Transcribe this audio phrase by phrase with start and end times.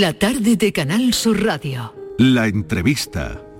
[0.00, 1.92] La tarde de Canal Sur Radio.
[2.16, 3.51] La entrevista.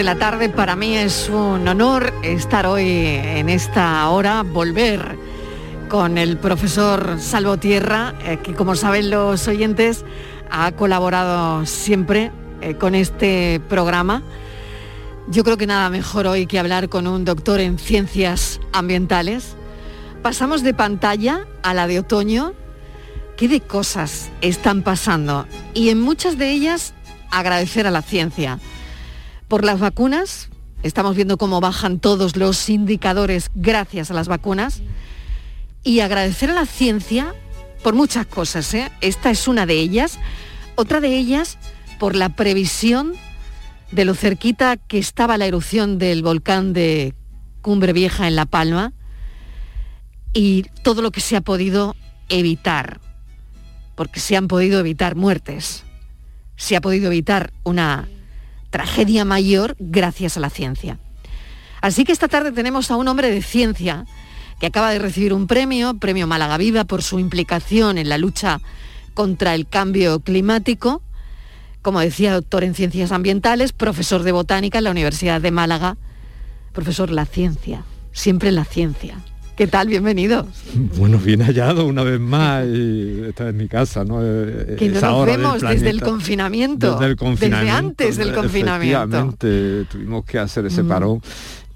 [0.00, 5.18] De la tarde, para mí es un honor estar hoy en esta hora, volver
[5.90, 10.06] con el profesor Salvotierra, eh, que como saben los oyentes,
[10.50, 14.22] ha colaborado siempre eh, con este programa.
[15.28, 19.54] Yo creo que nada mejor hoy que hablar con un doctor en ciencias ambientales.
[20.22, 22.54] Pasamos de pantalla a la de otoño.
[23.36, 25.46] ¿Qué de cosas están pasando?
[25.74, 26.94] Y en muchas de ellas
[27.30, 28.58] agradecer a la ciencia.
[29.50, 30.48] Por las vacunas,
[30.84, 34.80] estamos viendo cómo bajan todos los indicadores gracias a las vacunas.
[35.82, 37.34] Y agradecer a la ciencia
[37.82, 38.72] por muchas cosas.
[38.74, 38.92] ¿eh?
[39.00, 40.20] Esta es una de ellas.
[40.76, 41.58] Otra de ellas
[41.98, 43.14] por la previsión
[43.90, 47.16] de lo cerquita que estaba la erupción del volcán de
[47.60, 48.92] Cumbre Vieja en La Palma
[50.32, 51.96] y todo lo que se ha podido
[52.28, 53.00] evitar,
[53.96, 55.82] porque se han podido evitar muertes,
[56.54, 58.08] se ha podido evitar una
[58.70, 60.98] tragedia mayor gracias a la ciencia.
[61.80, 64.04] Así que esta tarde tenemos a un hombre de ciencia
[64.58, 68.60] que acaba de recibir un premio, Premio Málaga Viva, por su implicación en la lucha
[69.14, 71.02] contra el cambio climático.
[71.82, 75.96] Como decía, doctor en ciencias ambientales, profesor de botánica en la Universidad de Málaga.
[76.74, 79.16] Profesor, la ciencia, siempre la ciencia.
[79.60, 79.88] ¿Qué tal?
[79.88, 80.46] Bienvenido.
[80.96, 84.20] Bueno, bien hallado una vez más y esta es mi casa, ¿no?
[84.22, 86.92] Eh, Que no esa nos vemos desde el confinamiento.
[86.92, 87.66] Desde el confinamiento.
[87.66, 88.98] Desde antes del confinamiento.
[89.02, 90.88] Efectivamente, tuvimos que hacer ese Mm.
[90.88, 91.20] parón,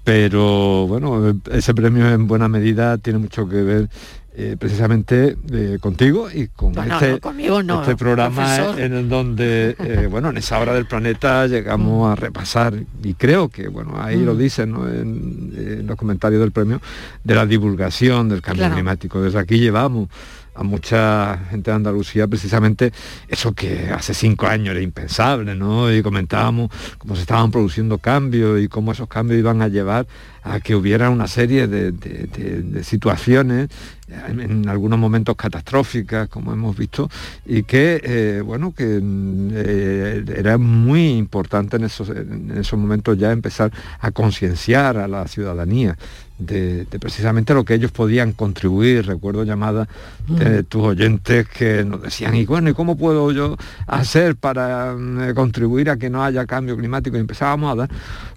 [0.03, 3.89] pero bueno, ese premio en buena medida tiene mucho que ver
[4.37, 8.79] eh, precisamente eh, contigo y con No, este, no, conmigo no, este programa profesor.
[8.79, 13.49] en el donde, eh, bueno, en esa hora del planeta llegamos a repasar, y creo
[13.49, 14.37] que, bueno, ahí lo Mm.
[14.37, 14.87] dicen ¿no?
[14.89, 16.81] en, en los comentarios del premio,
[17.23, 18.75] de la divulgación del cambio Claro.
[18.75, 19.21] climático.
[19.21, 20.09] Desde aquí llevamos
[20.55, 22.91] a mucha gente de Andalucía precisamente
[23.27, 25.93] eso que hace cinco años era impensable, ¿no?
[25.93, 30.07] Y comentábamos cómo se estaban produciendo cambios y cómo esos cambios iban a llevar
[30.43, 33.69] a que hubiera una serie de, situaciones,
[34.07, 37.09] en, algunos momentos catastróficas, como hemos visto,
[37.47, 43.71] y que, eh, bueno, que mm, eh, era muy importante en esos momentos ya empezar
[43.99, 45.97] a concienciar a la ciudadanía
[46.37, 49.05] de, de precisamente lo que ellos podían contribuir.
[49.05, 49.87] Recuerdo llamadas
[50.27, 53.57] de tus oyentes que nos decían, y bueno, ¿y cómo puedo yo
[53.87, 57.17] hacer para mm, contribuir a que no haya cambio climático?
[57.17, 57.89] Y empezábamos a dar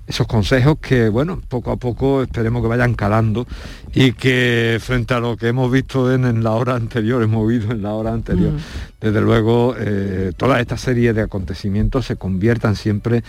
[0.06, 3.46] esos consejos que, bueno, poco a poco esperemos que vayan calando
[3.92, 7.72] y que frente a lo que hemos visto en, en la hora anterior, hemos visto
[7.72, 8.52] en la hora anterior,
[9.00, 13.22] desde luego eh, toda esta serie de acontecimientos se conviertan siempre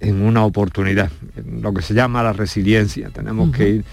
[0.00, 3.08] en una oportunidad, en lo que se llama la resiliencia.
[3.10, 3.84] Tenemos que ir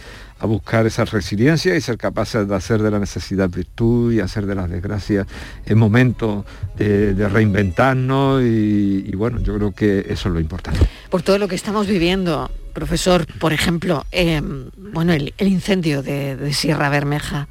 [0.43, 4.45] a buscar esa resiliencia y ser capaces de hacer de la necesidad virtud y hacer
[4.45, 5.25] de las desgracias
[5.65, 6.45] el momento
[6.75, 10.81] de, reinventarnos y, bueno, yo creo que eso es lo importante.
[11.09, 14.41] Por todo lo que estamos viviendo, profesor, por ejemplo, eh,
[14.75, 17.47] bueno, el, incendio de, de Sierra Bermeja,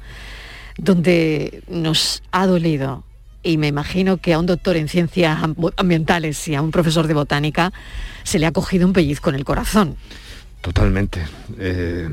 [0.77, 3.03] donde nos ha dolido,
[3.41, 7.07] y me imagino que a un doctor en ciencias am- ambientales y a un profesor
[7.07, 7.73] de botánica
[8.21, 9.97] se le ha cogido un pellizco en el corazón.
[10.63, 11.19] Totalmente.
[11.59, 12.07] Eh,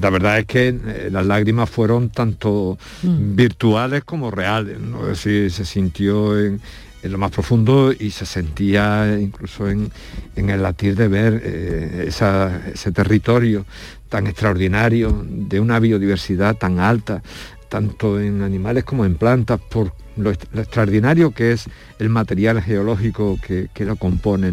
[0.00, 3.34] la verdad es que eh, las lágrimas fueron tanto Mm.
[3.34, 4.78] virtuales como reales.
[4.78, 5.02] ¿no?
[5.02, 6.60] Es decir, se sintió en,
[7.02, 9.90] en lo más profundo y se sentía incluso en,
[10.36, 13.66] el latir de ver eh, ese territorio
[14.08, 17.22] tan extraordinario, de una biodiversidad tan alta,
[17.68, 21.66] tanto en animales como en plantas, por lo, extraordinario que es
[21.98, 24.52] el material geológico que, lo compone.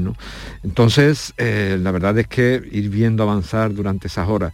[0.64, 4.54] Entonces, eh, la verdad es que ir viendo avanzar durante esas horas,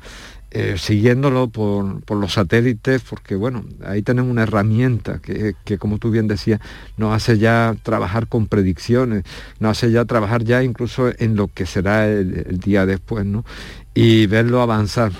[0.53, 6.27] eh, siguiéndolo por, los satélites, porque bueno, ahí tenemos una herramienta que, como tú bien
[6.27, 6.59] decías,
[6.97, 9.23] nos hace ya trabajar con predicciones,
[9.59, 13.45] nos hace ya trabajar ya incluso en lo que será el, día después, ¿no?
[13.93, 15.13] Y verlo avanzar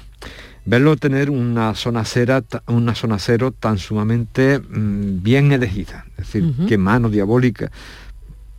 [0.72, 6.54] verlo tener una zona, cera, una zona cero tan sumamente mm, bien elegida, es decir,
[6.66, 7.70] que mano diabólica.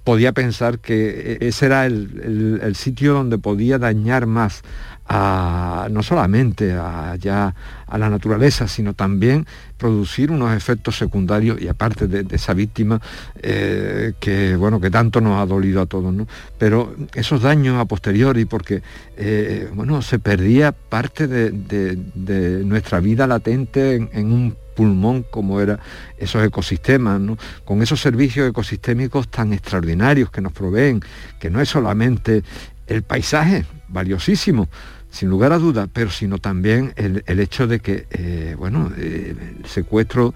[0.04, 4.62] Podía pensar que e-, ese era el, sitio donde podía dañar más
[5.08, 9.46] no solamente a, a la naturaleza, sino también
[9.82, 13.00] producir unos efectos secundarios y aparte de, esa víctima
[13.42, 16.14] eh, que, bueno, que tanto nos ha dolido a todos.
[16.14, 16.28] ¿no?
[16.56, 18.80] Pero esos daños a posteriori, porque
[19.16, 25.80] eh, bueno, se perdía parte de, nuestra vida latente en, un pulmón como eran
[26.16, 27.20] esos ecosistemas,
[27.64, 31.00] con esos servicios ecosistémicos tan extraordinarios que nos proveen,
[31.40, 32.44] que no es solamente
[32.86, 34.68] el paisaje, valiosísimo,
[35.12, 39.66] sin lugar a dudas, pero sino también el, hecho de que, eh, bueno, eh, el
[39.66, 40.34] secuestro,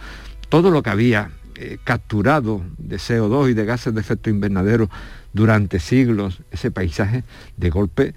[0.51, 4.91] todo lo que había eh, capturado de CO2 y de gases de efecto invernadero
[5.33, 7.25] durante siglos, ese paisaje,
[7.57, 8.15] de golpe,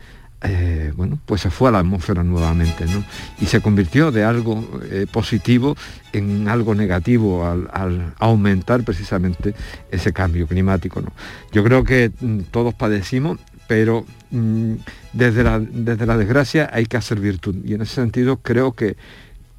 [0.95, 3.03] bueno, pues se fue a la atmósfera nuevamente, ¿no?
[3.41, 4.65] Y se convirtió de algo
[5.11, 5.75] positivo
[6.13, 9.53] en algo negativo al, aumentar precisamente
[9.91, 11.03] ese cambio climático.
[11.51, 13.37] Yo creo que mm, todos padecimos
[13.69, 14.73] pero mm,
[15.13, 17.55] desde, la, desde la desgracia hay que hacer virtud.
[17.63, 18.97] Y en ese sentido creo que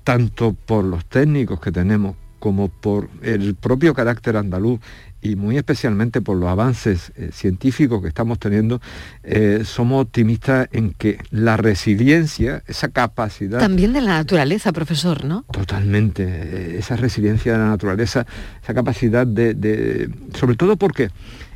[0.02, 4.80] tanto por los técnicos que tenemos como por el propio carácter andaluz
[5.22, 8.80] y muy especialmente por los avances eh, científicos que estamos teniendo,
[9.22, 13.60] eh, somos optimistas en que la resiliencia, esa capacidad...
[13.60, 15.44] También de la naturaleza, profesor, ¿no?
[15.52, 18.26] Totalmente, eh, esa resiliencia de la naturaleza,
[18.60, 21.10] esa capacidad de sobre todo porque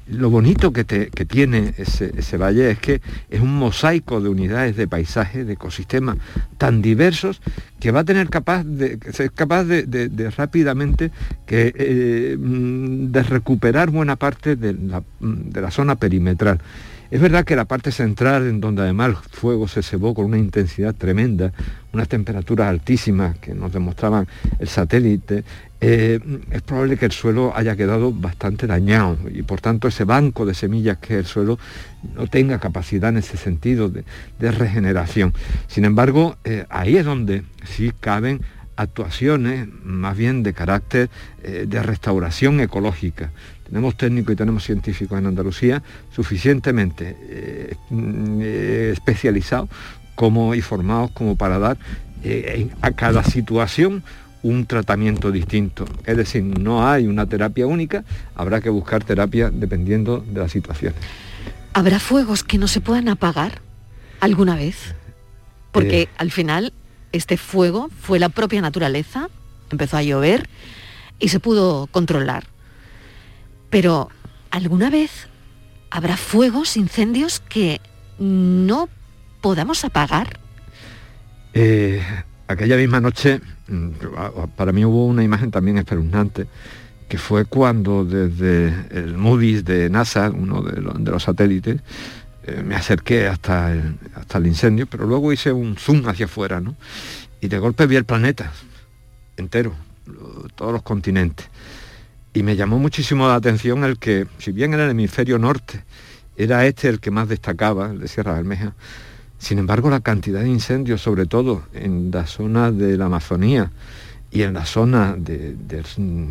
[0.06, 5.44] lo bonito que, tiene ese, valle es que es un mosaico de unidades de paisaje,
[5.44, 6.18] de ecosistemas
[6.58, 7.40] tan diversos
[7.80, 11.10] que va a tener capaz de ser capaz de, rápidamente
[11.46, 16.60] que, eh, mm, de recuperar buena parte de la zona perimetral.
[17.14, 20.37] Es verdad que la parte central, en donde además el fuego se cebó con una
[20.37, 21.52] intensidad tremenda,
[21.93, 24.26] unas temperaturas altísimas que nos demostraban
[24.58, 25.44] el satélite,
[25.81, 26.19] eh,
[26.50, 30.55] es probable que el suelo haya quedado bastante dañado y por tanto ese banco de
[30.55, 31.56] semillas que el suelo
[32.16, 34.02] no tenga capacidad en ese sentido de,
[34.50, 35.34] regeneración.
[35.69, 38.40] Sin embargo, eh, ahí es donde sí caben
[38.75, 41.10] actuaciones más bien de carácter
[41.44, 43.31] eh, de restauración ecológica,
[43.74, 45.82] tenemos técnicos y tenemos científicos en Andalucía
[46.14, 49.68] suficientemente eh, mm, eh, especializados
[50.14, 51.76] como y formados como para dar
[52.22, 54.04] eh, a cada situación
[54.44, 55.86] un tratamiento distinto.
[56.06, 58.04] Es decir, no hay una terapia única,
[58.36, 60.94] habrá que buscar terapia dependiendo de la situación.
[61.72, 63.60] ¿Habrá fuegos que no se puedan apagar
[64.20, 64.94] alguna vez?
[65.72, 66.72] Porque al final
[67.10, 69.30] este fuego fue la propia naturaleza,
[69.72, 70.48] empezó a llover
[71.18, 72.53] y se pudo controlar.
[73.74, 74.08] Pero
[74.52, 75.26] ¿alguna vez
[75.90, 77.80] habrá fuegos, incendios que
[78.20, 78.88] no
[79.40, 80.38] podamos apagar?
[81.54, 82.00] Eh,
[82.46, 83.88] aquella misma noche, mm,
[84.54, 86.46] para mí hubo una imagen también espeluznante,
[87.08, 91.81] que fue cuando desde el Moody's de NASA, uno de los, satélites,
[92.44, 96.60] eh, me acerqué hasta el, hasta el incendio, pero luego hice un zoom hacia afuera,
[96.60, 96.76] ¿no?
[97.40, 98.52] Y de golpe vi el planeta
[99.36, 99.74] entero,
[100.54, 101.48] todos los continentes.
[102.34, 105.84] Y me llamó muchísimo la atención el que, si bien en el hemisferio norte
[106.36, 108.74] era este el que más destacaba, el de Sierra Bermeja,
[109.38, 113.70] sin embargo la cantidad de incendios, sobre todo en la zona de la Amazonía
[114.32, 115.56] y en la zona de,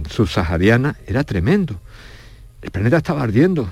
[0.09, 1.79] subsahariana, era tremendo.
[2.61, 3.71] El planeta estaba ardiendo.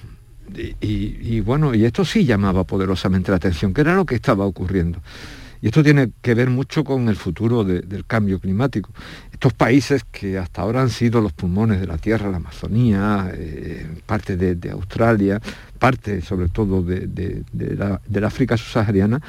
[0.80, 5.02] y, bueno, y esto sí llamaba poderosamente la atención, que era lo que estaba ocurriendo.
[5.62, 8.92] Y esto tiene que ver mucho con el futuro del cambio climático.
[9.32, 13.86] Estos países que hasta ahora han sido los pulmones de la Tierra, la Amazonía, eh,
[14.06, 15.40] parte de, Australia,
[15.78, 19.22] parte sobre todo de, de, la, África subsahariana,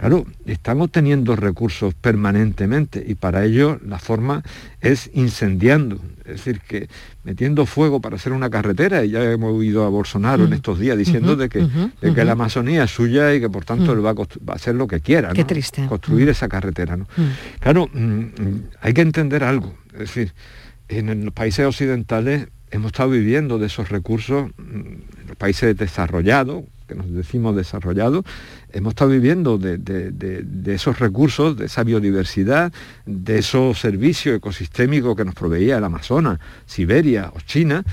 [0.00, 4.42] Claro, están obteniendo recursos permanentemente y para ello la forma
[4.80, 6.88] es incendiando, es decir, que
[7.22, 10.54] metiendo fuego para hacer una carretera, y ya hemos oído a Bolsonaro en mm.
[10.54, 11.68] estos días diciendo de, que,
[12.00, 13.98] que, la Amazonía es suya y que por tanto mm.
[13.98, 15.86] él va a, hacer lo que quiera, Qué triste.
[15.86, 16.30] construir mm.
[16.30, 16.96] esa carretera.
[16.96, 17.06] ¿no?
[17.58, 17.90] Claro,
[18.80, 20.32] hay que entender algo, es decir,
[20.88, 26.96] en los países occidentales hemos estado viviendo de esos recursos en los países desarrollados, que
[26.96, 28.24] nos decimos desarrollados,
[28.72, 32.72] hemos estado viviendo de, esos recursos, de esa biodiversidad,
[33.06, 37.84] de esos servicios ecosistémicos que nos proveía el Amazonas, Siberia o China,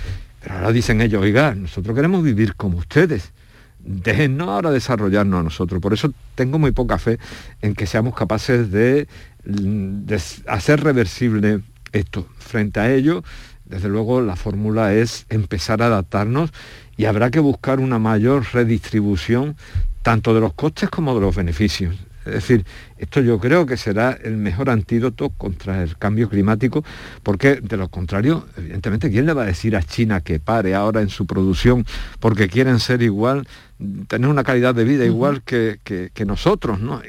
[0.42, 3.34] pero ahora dicen ellos, oiga, nosotros queremos vivir como ustedes.
[3.80, 5.80] Déjennos ahora desarrollarnos a nosotros.
[5.80, 7.20] Por eso tengo muy poca fe
[7.62, 9.08] en que seamos capaces de,
[9.44, 11.62] de hacer reversible
[11.92, 12.28] esto.
[12.40, 13.24] Frente a ello,
[13.66, 16.52] desde luego la fórmula es empezar a adaptarnos
[16.98, 19.56] y habrá que buscar una mayor redistribución
[20.02, 21.96] tanto de los costes como de los beneficios.
[22.26, 22.66] Es decir,
[22.98, 26.84] esto yo creo que será el mejor antídoto contra el cambio climático,
[27.24, 31.02] porque de lo contrario, evidentemente, ¿quién le va a decir a China que pare ahora
[31.02, 31.86] en su producción
[32.20, 33.48] porque quieren ser igual,
[34.08, 35.80] tener una calidad de vida igual que,
[36.26, 37.02] nosotros, ¿no?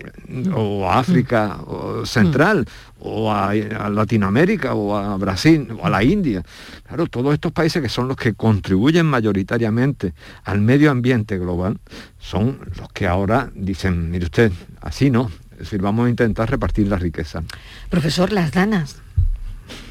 [0.55, 2.67] O a África o Central,
[3.01, 6.43] o a, Latinoamérica, o a Brasil, o a la India.
[6.87, 10.13] Claro, todos estos países que son los que contribuyen mayoritariamente
[10.45, 11.79] al medio ambiente global,
[12.19, 16.87] son los que ahora dicen, mire usted, así no, es decir, vamos a intentar repartir
[16.87, 17.43] la riqueza.
[17.91, 18.97] Profesor, las danas,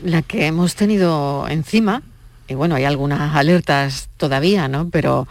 [0.01, 2.03] la que hemos tenido encima,
[2.47, 4.89] y bueno, hay algunas alertas todavía, ¿no?
[4.89, 5.27] Pero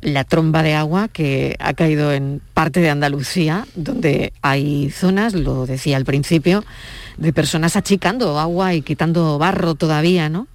[0.00, 5.66] la tromba de agua que ha caído en parte de Andalucía, donde hay zonas, lo
[5.66, 6.64] decía al principio,
[7.16, 10.48] de personas achicando agua y quitando barro todavía, ¿no?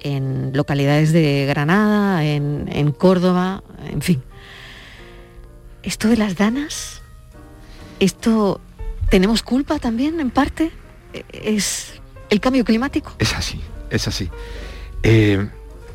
[0.00, 4.20] En localidades de Granada, en, en Córdoba, en fin.
[5.84, 7.01] ¿Esto de las danas?
[8.00, 8.60] ¿Esto
[9.10, 10.70] tenemos culpa también en parte?
[11.32, 13.12] ¿Es el cambio climático?
[13.18, 14.30] Es así, es así.
[15.02, 15.46] Eh,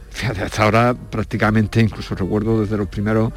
[0.10, 3.34] fíjate, hasta ahora prácticamente, incluso recuerdo desde los primeros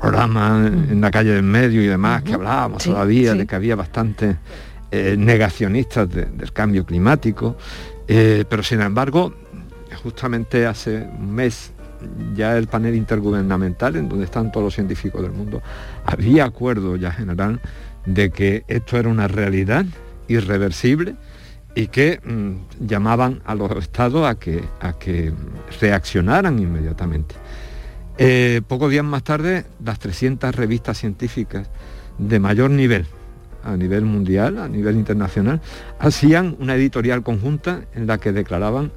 [0.00, 0.92] programas mm.
[0.92, 4.36] en la calle del medio y demás, que hablábamos todavía de que había bastantes
[4.90, 7.56] eh, negacionistas del cambio climático,
[8.06, 9.34] eh, pero sin embargo,
[10.02, 11.72] justamente hace un mes
[12.34, 15.62] ya el panel intergubernamental, en donde están todos los científicos del mundo,
[16.04, 17.60] había acuerdo ya general
[18.06, 19.84] de que esto era una realidad
[20.28, 21.16] irreversible
[21.74, 25.32] y que mm, llamaban a los estados a que, a que
[25.80, 27.34] reaccionaran inmediatamente.
[28.16, 31.68] Eh, pocos días más tarde, las 300 revistas científicas
[32.18, 33.06] de mayor nivel,
[33.64, 35.60] a nivel mundial, a nivel internacional,
[35.98, 38.92] hacían una editorial conjunta en la que declaraban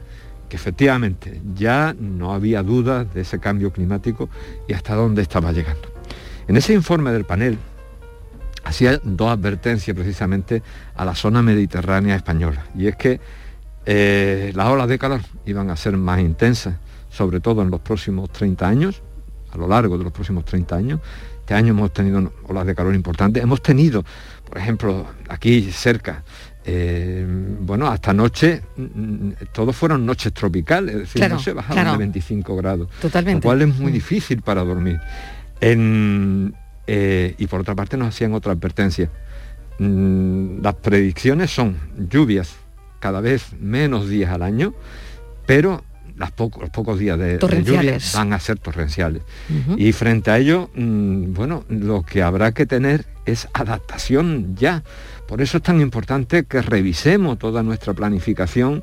[0.49, 4.29] que efectivamente ya no había dudas de ese cambio climático
[4.67, 5.89] y hasta dónde estaba llegando.
[6.47, 7.57] En ese informe del panel
[8.67, 10.61] hacía dos advertencias precisamente
[10.95, 13.19] a la zona mediterránea española, y es que
[13.85, 16.75] eh, las olas de calor iban a ser más intensas,
[17.09, 19.01] sobre todo en los próximos 30 años,
[19.51, 20.99] a lo largo de los próximos 30 años.
[21.39, 23.41] Este año hemos tenido olas de calor importantes.
[23.41, 24.03] Hemos tenido,
[24.45, 26.21] por ejemplo, aquí cerca,
[26.65, 27.25] eh,
[27.61, 32.57] bueno, hasta noche, mm, todos fueron noches tropicales, es decir, no se bajaron de 25
[32.57, 32.89] grados.
[32.99, 33.37] Totalmente.
[33.37, 33.93] Lo cual es muy mm.
[33.93, 34.99] difícil para dormir.
[36.87, 39.09] Eh, y por otra parte nos hacían otra advertencia.
[39.79, 41.77] las predicciones son
[42.09, 42.55] lluvias
[42.99, 44.73] cada vez menos días al año,
[45.45, 45.83] pero
[46.15, 49.21] las los pocos días de, lluvia van a ser torrenciales.
[49.77, 54.83] Y frente a ello, bueno, lo que habrá que tener es adaptación ya
[55.27, 58.81] por eso es tan importante que revisemos toda nuestra planificación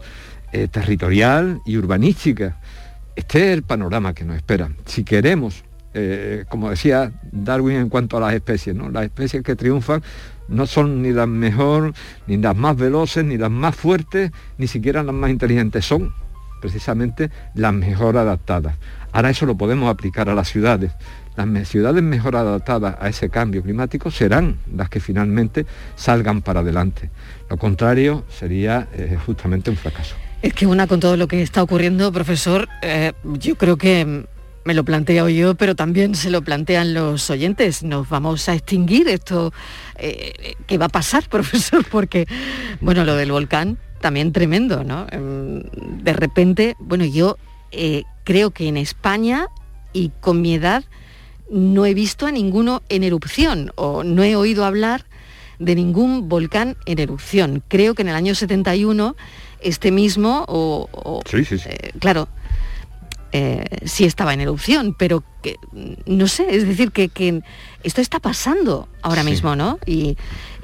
[0.52, 2.60] eh, territorial y urbanística.
[3.16, 4.70] Este es el panorama que nos espera.
[4.84, 5.64] Si queremos,
[5.94, 10.02] eh, como decía Darwin en cuanto a las especies, las especies que triunfan
[10.48, 11.94] no son ni las mejor,
[12.26, 16.12] ni las más veloces, ni las más fuertes, ni siquiera las más inteligentes, son
[16.60, 18.76] precisamente las mejor adaptadas.
[19.12, 20.92] Ahora eso lo podemos aplicar a las ciudades
[21.36, 27.10] las ciudades mejor adaptadas a ese cambio climático serán las que finalmente salgan para adelante.
[27.50, 30.14] Lo contrario sería eh, justamente un fracaso.
[30.42, 34.26] Es que una con todo lo que está ocurriendo, profesor, eh, yo creo que
[34.64, 37.82] me lo planteo yo, pero también se lo plantean los oyentes.
[37.82, 39.52] Nos vamos a extinguir esto.
[39.96, 41.84] Eh, ¿Qué va a pasar, profesor?
[41.90, 42.26] Porque,
[42.80, 45.06] bueno, lo del volcán también tremendo, ¿no?
[45.10, 45.62] Em,
[46.02, 47.38] de repente, bueno, yo
[48.22, 49.48] creo que en España
[49.92, 50.84] y con mi edad
[51.50, 55.06] no he visto a ninguno en erupción o no he oído hablar
[55.58, 57.62] de ningún volcán en erupción.
[57.68, 59.16] Creo que en el año 71
[59.60, 61.68] este mismo, o, sí, sí, sí.
[61.70, 62.28] Eh, claro,
[63.36, 65.56] eh, sí estaba en erupción, pero que,
[66.06, 67.42] no sé, es decir, que,
[67.82, 69.80] esto está pasando ahora mismo, ¿no?
[69.86, 70.16] Y,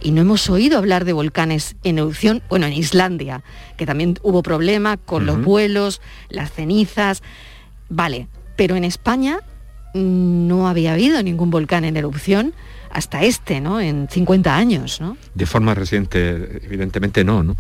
[0.05, 3.43] no hemos oído hablar de volcanes en erupción, bueno, en Islandia,
[3.77, 7.25] que también hubo problema con los vuelos, las cenizas,
[7.89, 9.41] vale, pero en España
[9.95, 12.55] no había habido ningún volcán en erupción
[12.91, 13.81] hasta este, ¿no?
[13.81, 15.17] En 50 años, ¿no?
[15.35, 17.57] De forma reciente, evidentemente no, ¿no?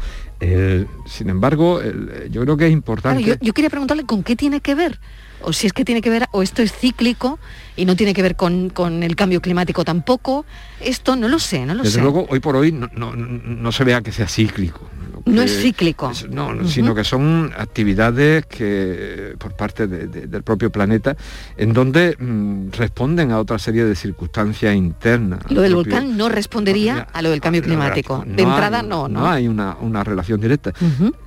[1.06, 1.82] sin embargo,
[2.30, 3.38] yo creo que es importante...
[3.42, 4.98] yo, quería preguntarle con qué tiene que ver,
[5.42, 7.38] o si es que tiene que ver, o esto es cíclico
[7.76, 10.44] y no tiene que ver con, el cambio climático tampoco,
[10.80, 12.02] esto no lo sé, no lo Desde sé.
[12.02, 14.90] luego, hoy por hoy no, no se vea que sea cíclico.
[15.26, 16.12] No es cíclico.
[16.30, 21.16] no, sino que son actividades que por parte del propio planeta
[21.56, 25.40] en donde mm, responden a otra serie de circunstancias internas.
[25.50, 28.24] Lo del volcán no respondería a lo del cambio climático.
[28.26, 29.28] de entrada no, no.
[29.28, 30.72] hay una, relación directa.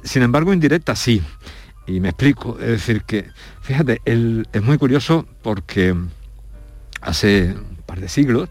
[0.03, 1.21] Sin embargo, indirecta sí.
[1.85, 2.57] Y me explico.
[2.59, 3.29] Es decir, que,
[3.61, 5.95] fíjate, es muy curioso porque
[7.01, 8.49] hace un par de siglos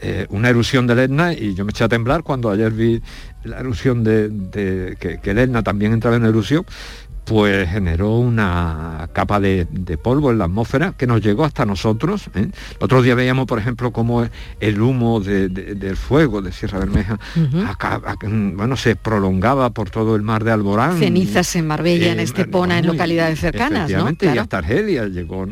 [0.00, 3.02] eh, una erupción del Etna y yo me eché a temblar cuando ayer vi
[3.42, 6.64] la erupción de, que, que, el Etna también entraba en erupción
[7.28, 9.66] pues generó una capa de,
[10.02, 12.28] polvo en la atmósfera que nos llegó hasta nosotros.
[12.34, 12.48] ¿eh?
[12.48, 14.26] El otro día veíamos, por ejemplo, cómo
[14.60, 17.18] el humo del fuego de Sierra Bermeja
[18.54, 20.98] bueno, se prolongaba por todo el mar de Alborán.
[20.98, 24.08] Cenizas en Marbella, en Estepona, en localidades cercanas, ¿no?
[24.10, 25.46] y hasta Argelia llegó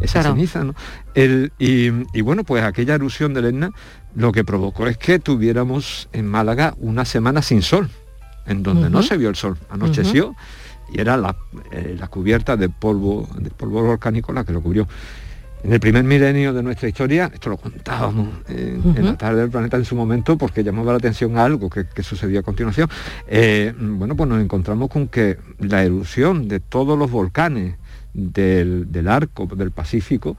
[0.00, 0.64] esa ceniza.
[1.58, 3.70] y, bueno, pues aquella erupción del Etna
[4.14, 7.88] lo que provocó es que tuviéramos en Málaga una semana sin sol,
[8.46, 9.56] en donde no se vio el sol.
[9.70, 10.34] Anocheció
[10.92, 11.14] y era
[11.70, 14.86] eh, la, cubierta de polvo, de polvo volcánico la que lo cubrió.
[15.64, 19.76] En el primer milenio de nuestra historia, esto lo contábamos en, la tarde del planeta
[19.76, 22.88] en su momento porque llamaba la atención a algo que, sucedía a continuación.
[23.28, 27.76] Eh, bueno, pues nos encontramos con que la erupción de todos los volcanes
[28.12, 30.36] del, arco del Pacífico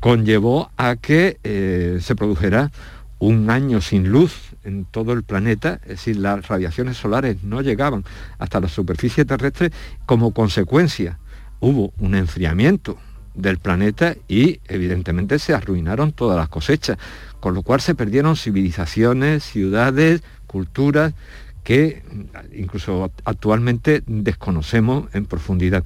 [0.00, 2.72] conllevó a que eh, se produjera
[3.18, 8.04] un año sin luz en todo el planeta, es decir, las radiaciones solares no llegaban
[8.38, 9.70] hasta la superficie terrestre,
[10.04, 11.18] como consecuencia
[11.60, 12.98] hubo un enfriamiento
[13.34, 16.98] del planeta y evidentemente se arruinaron todas las cosechas,
[17.40, 21.14] con lo cual se perdieron civilizaciones, ciudades, culturas
[21.64, 22.02] que
[22.54, 25.84] incluso actualmente desconocemos en profundidad.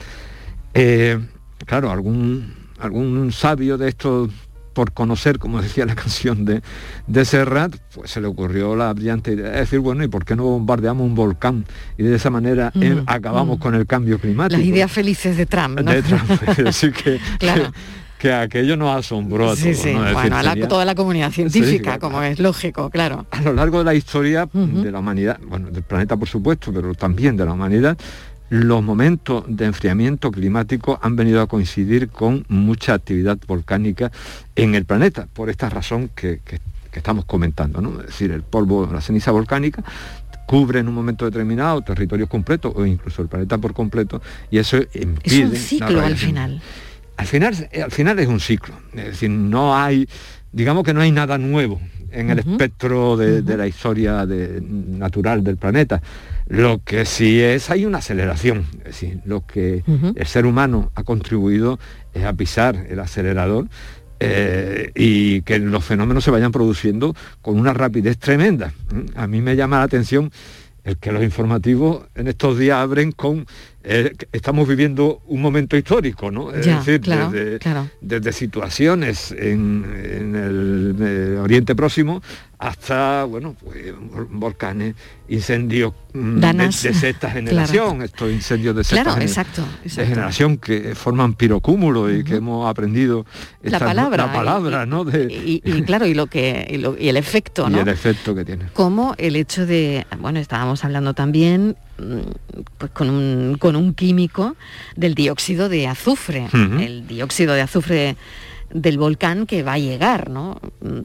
[0.75, 1.19] Eh,
[1.65, 4.31] claro, algún, algún sabio de estos
[4.81, 6.63] por conocer, como decía la canción de,
[7.07, 10.35] de Serrat, pues se le ocurrió la brillante idea de decir, bueno, ¿y por qué
[10.37, 11.67] no bombardeamos un volcán?
[11.99, 13.61] Y de esa manera mm, eh, acabamos mm.
[13.61, 14.59] con el cambio climático.
[14.59, 15.93] Las ideas felices de Trump, ¿no?
[15.93, 16.31] De Trump,
[16.67, 17.21] así que,
[18.19, 19.77] que, aquello nos asombró a todos.
[19.77, 23.27] Sí, Bueno, a toda la comunidad científica, como es lógico, claro.
[23.33, 26.95] A lo largo de la historia de la humanidad, bueno, del planeta por supuesto, pero
[26.95, 27.99] también de la humanidad,
[28.51, 34.11] los momentos de enfriamiento climático han venido a coincidir con mucha actividad volcánica
[34.57, 36.41] en el planeta, por esta razón que,
[36.93, 38.01] estamos comentando, ¿no?
[38.01, 39.85] es decir, el polvo, la ceniza volcánica
[40.47, 44.79] cubre en un momento determinado territorios completos o incluso el planeta por completo y eso
[44.95, 45.45] impide...
[45.45, 46.61] Es un ciclo al final.
[47.17, 50.09] Al final, al final es un ciclo, es decir, no hay,
[50.53, 51.81] digamos que no hay nada nuevo
[52.13, 56.03] en el espectro de, la historia natural del planeta.
[56.49, 58.67] Lo que sí es, hay una aceleración.
[58.79, 59.85] Es decir, lo que
[60.15, 61.79] el ser humano ha contribuido
[62.13, 63.69] es a pisar el acelerador
[64.19, 68.73] eh, y que los fenómenos se vayan produciendo con una rapidez tremenda.
[69.15, 70.31] A mí me llama la atención
[70.85, 73.47] el que los informativos en estos días abren con
[73.83, 76.53] eh, estamos viviendo un momento histórico, ¿no?
[76.53, 79.85] Es decir, desde, situaciones en,
[80.35, 82.23] el eh, Oriente Próximo
[82.59, 83.95] hasta, bueno, pues,
[84.29, 84.95] volcanes,
[85.31, 92.23] incendios mm, de, sexta generación, estos incendios de sexta exacto, generación que forman pirocúmulo y
[92.23, 93.25] que hemos aprendido
[93.63, 95.07] la palabra, la palabra, ¿no?
[95.11, 96.67] y, claro, y lo que
[96.99, 97.79] y, el efecto, ¿no?
[97.79, 98.67] Y el efecto que tiene.
[98.75, 101.77] Como el hecho de, bueno, estábamos hablando también
[102.79, 104.57] pues con un, con un químico
[104.97, 108.17] del dióxido de azufre, el dióxido de azufre
[108.73, 110.61] del volcán que va a llegar, ¿no?
[110.81, 111.01] Mm,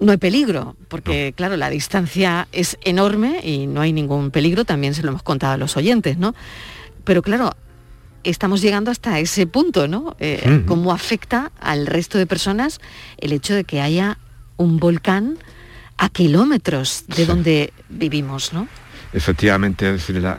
[0.00, 4.94] no hay peligro, porque claro, la distancia es enorme y no hay ningún peligro, también
[4.94, 6.34] se lo hemos contado a los oyentes, ¿no?
[7.04, 7.52] Pero claro,
[8.24, 10.16] estamos llegando hasta ese punto, ¿no?
[10.18, 12.80] Eh, ¿Cómo afecta al resto de personas
[13.18, 14.18] el hecho de que haya
[14.56, 15.38] un volcán
[15.98, 18.66] a kilómetros de donde vivimos, ¿no?
[19.12, 20.38] Efectivamente, decir, a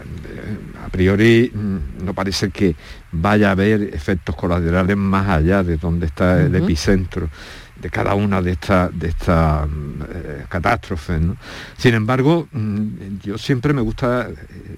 [0.92, 2.76] priori mm, no parece que
[3.12, 7.30] vaya a haber efectos colaterales más allá de donde está el epicentro
[7.76, 11.22] de cada una de estas de estas eh, catástrofes.
[11.78, 14.36] Sin embargo, mm, yo siempre me gusta eh,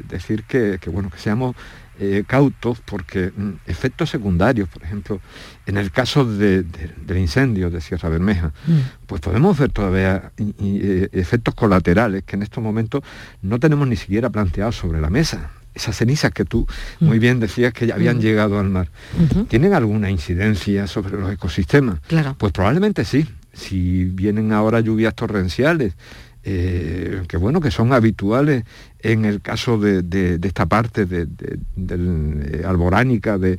[0.10, 1.55] decir que, bueno, que seamos
[1.99, 5.21] eh, cautos porque mm, efectos secundarios, por ejemplo,
[5.65, 6.67] en el caso del
[7.15, 9.05] incendio de Sierra Bermeja, mm.
[9.08, 10.31] pues podemos ver todavía
[11.12, 13.03] efectos colaterales que en estos momentos
[13.41, 16.65] no tenemos ni siquiera planteados sobre la mesa esas cenizas que tú
[17.01, 18.89] muy bien decías que ya habían llegado al mar,
[19.49, 21.99] ¿tienen alguna incidencia sobre los ecosistemas?
[22.08, 22.36] Claro.
[22.38, 23.27] Pues probablemente sí.
[23.53, 25.93] Si vienen ahora lluvias torrenciales,
[26.47, 28.63] eh, que bueno, que son habituales
[28.99, 31.27] en el caso de, esta parte de,
[31.75, 33.58] eh, alboránica de,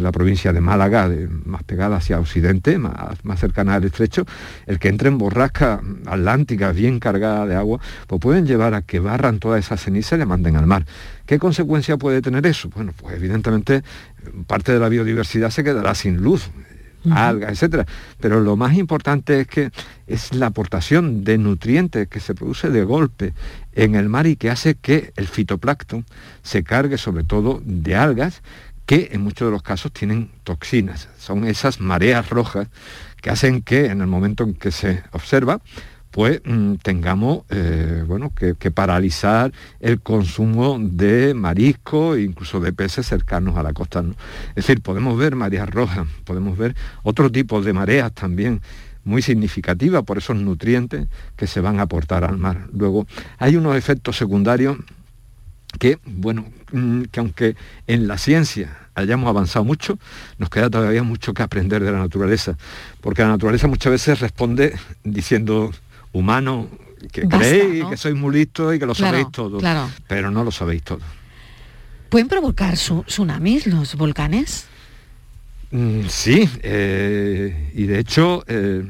[0.00, 1.10] la provincia de Málaga,
[1.44, 4.24] más pegada hacia occidente, más, más, cercana al estrecho,
[4.66, 8.98] el que entre en borrasca atlántica bien cargada de agua, pues pueden llevar a que
[8.98, 10.86] barran toda esa ceniza y le manden al mar.
[11.26, 12.70] ¿Qué consecuencia puede tener eso?
[12.70, 13.82] Bueno, pues evidentemente
[14.46, 16.50] parte de la biodiversidad se quedará sin luz
[17.10, 17.86] algas, etcétera.
[18.20, 19.70] Pero lo más importante es que
[20.06, 23.34] es la aportación de nutrientes que se produce de golpe
[23.72, 26.04] en el mar y que hace que el fitoplancton
[26.42, 28.42] se cargue sobre todo de algas
[28.86, 31.08] que en muchos de los casos tienen toxinas.
[31.18, 32.68] Son esas mareas rojas
[33.22, 35.60] que hacen que en el momento en que se observa,
[36.14, 43.04] pues mm, tengamos eh, bueno, que, paralizar el consumo de marisco e incluso de peces
[43.08, 44.04] cercanos a la costa.
[44.50, 48.62] Es decir, podemos ver mareas rojas, podemos ver otro tipo de mareas también
[49.02, 52.68] muy significativas por esos nutrientes que se van a aportar al mar.
[52.72, 54.76] Luego, hay unos efectos secundarios
[55.80, 57.56] que, bueno, mm, que aunque
[57.88, 59.98] en la ciencia hayamos avanzado mucho,
[60.38, 62.56] nos queda todavía mucho que aprender de la naturaleza,
[63.00, 65.72] porque la naturaleza muchas veces responde diciendo
[66.14, 66.68] humano
[67.12, 69.58] que creéis que sois muy listos y que lo sabéis todo,
[70.08, 71.00] pero no lo sabéis todo.
[72.08, 74.66] ¿Pueden provocar tsunamis los volcanes?
[75.70, 78.84] Mm, sí, eh, y de hecho, eh,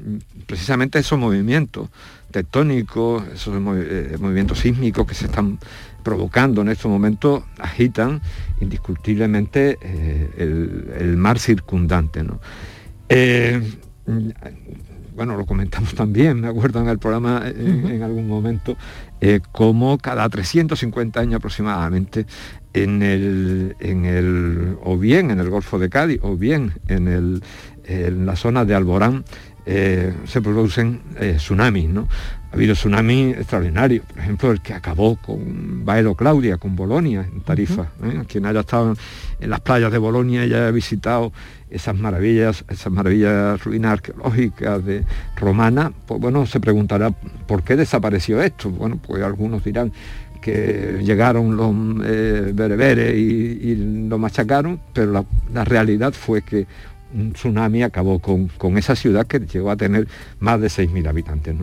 [0.47, 1.89] precisamente esos movimientos
[2.31, 5.59] tectónicos, esos eh, movimientos sísmicos que se están
[6.03, 8.21] provocando en estos momentos, agitan
[8.61, 9.79] indiscutiblemente
[10.37, 12.23] el, mar circundante.
[12.23, 12.41] ¿no?
[15.15, 18.77] Bueno, lo comentamos también, me acuerdo en el programa en, algún momento,
[19.21, 22.27] eh, como cada 350 años aproximadamente,
[22.73, 27.43] en el, en el, o bien en el Golfo de Cádiz, o bien en, el,
[27.85, 29.25] en la zona de Alborán,
[29.67, 32.09] eh, se producen eh, tsunamis, ¿no?
[32.55, 37.41] Ha habido tsunamis extraordinarios, por ejemplo, el que acabó con Baelo Claudia, con Bolonia, en
[37.41, 37.89] Tarifa.
[38.29, 38.95] Quien haya estado
[39.41, 41.33] en las playas de Bolonia y haya visitado
[41.69, 48.41] esas maravillas, esas maravillas ruinas arqueológicas de romana, pues bueno, se preguntará por qué desapareció
[48.41, 48.71] esto.
[48.71, 49.91] Bueno, pues algunos dirán
[50.41, 51.75] que llegaron los
[52.07, 56.69] eh, bereberes y, lo machacaron, pero la realidad fue que
[57.15, 60.07] un tsunami acabó con, esa ciudad que llegó a tener
[60.41, 61.55] más de 6.000 habitantes.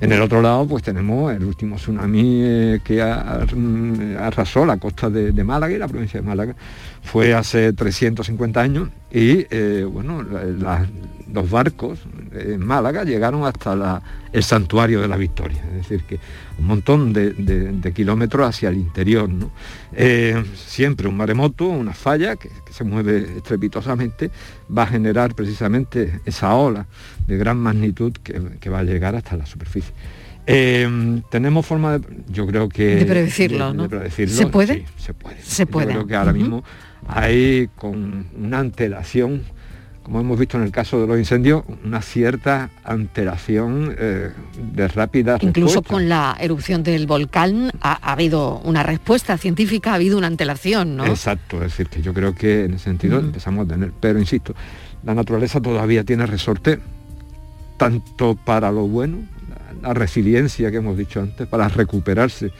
[0.00, 5.10] En el otro lado, pues tenemos el último tsunami eh, que mm, arrasó la costa
[5.10, 6.54] de, Málaga y la provincia de Málaga.
[7.02, 10.22] Fue hace 350 años y, eh, bueno,
[11.32, 12.00] los barcos
[12.32, 15.62] en Málaga llegaron hasta el santuario de la Victoria.
[15.70, 16.18] Es decir, que
[16.58, 19.28] un montón de, kilómetros hacia el interior.
[19.92, 24.30] Eh, siempre un maremoto, una falla que, se mueve estrepitosamente,
[24.76, 26.86] va a generar precisamente esa ola
[27.26, 29.92] de gran magnitud que, va a llegar hasta la superficie.
[30.50, 32.96] Eh, tenemos forma de, yo creo que...
[32.96, 33.88] De predecirlo, ¿no?
[34.08, 34.86] ¿Se puede?
[34.96, 35.42] se puede.
[35.42, 35.86] Se puede.
[35.88, 36.64] Yo creo que ahora mismo
[37.06, 39.42] hay con una antelación
[40.08, 44.30] como hemos visto en el caso de los incendios, una cierta alteración eh,
[44.72, 50.16] de rápida Incluso con la erupción del volcán ha, habido una respuesta científica, ha habido
[50.16, 51.04] una antelación, ¿no?
[51.04, 54.54] Exacto, es decir, que yo creo que en ese sentido empezamos a tener, pero insisto,
[55.04, 56.78] la naturaleza todavía tiene resorte
[57.76, 59.18] tanto para lo bueno,
[59.82, 62.50] la, resiliencia que hemos dicho antes, para recuperarse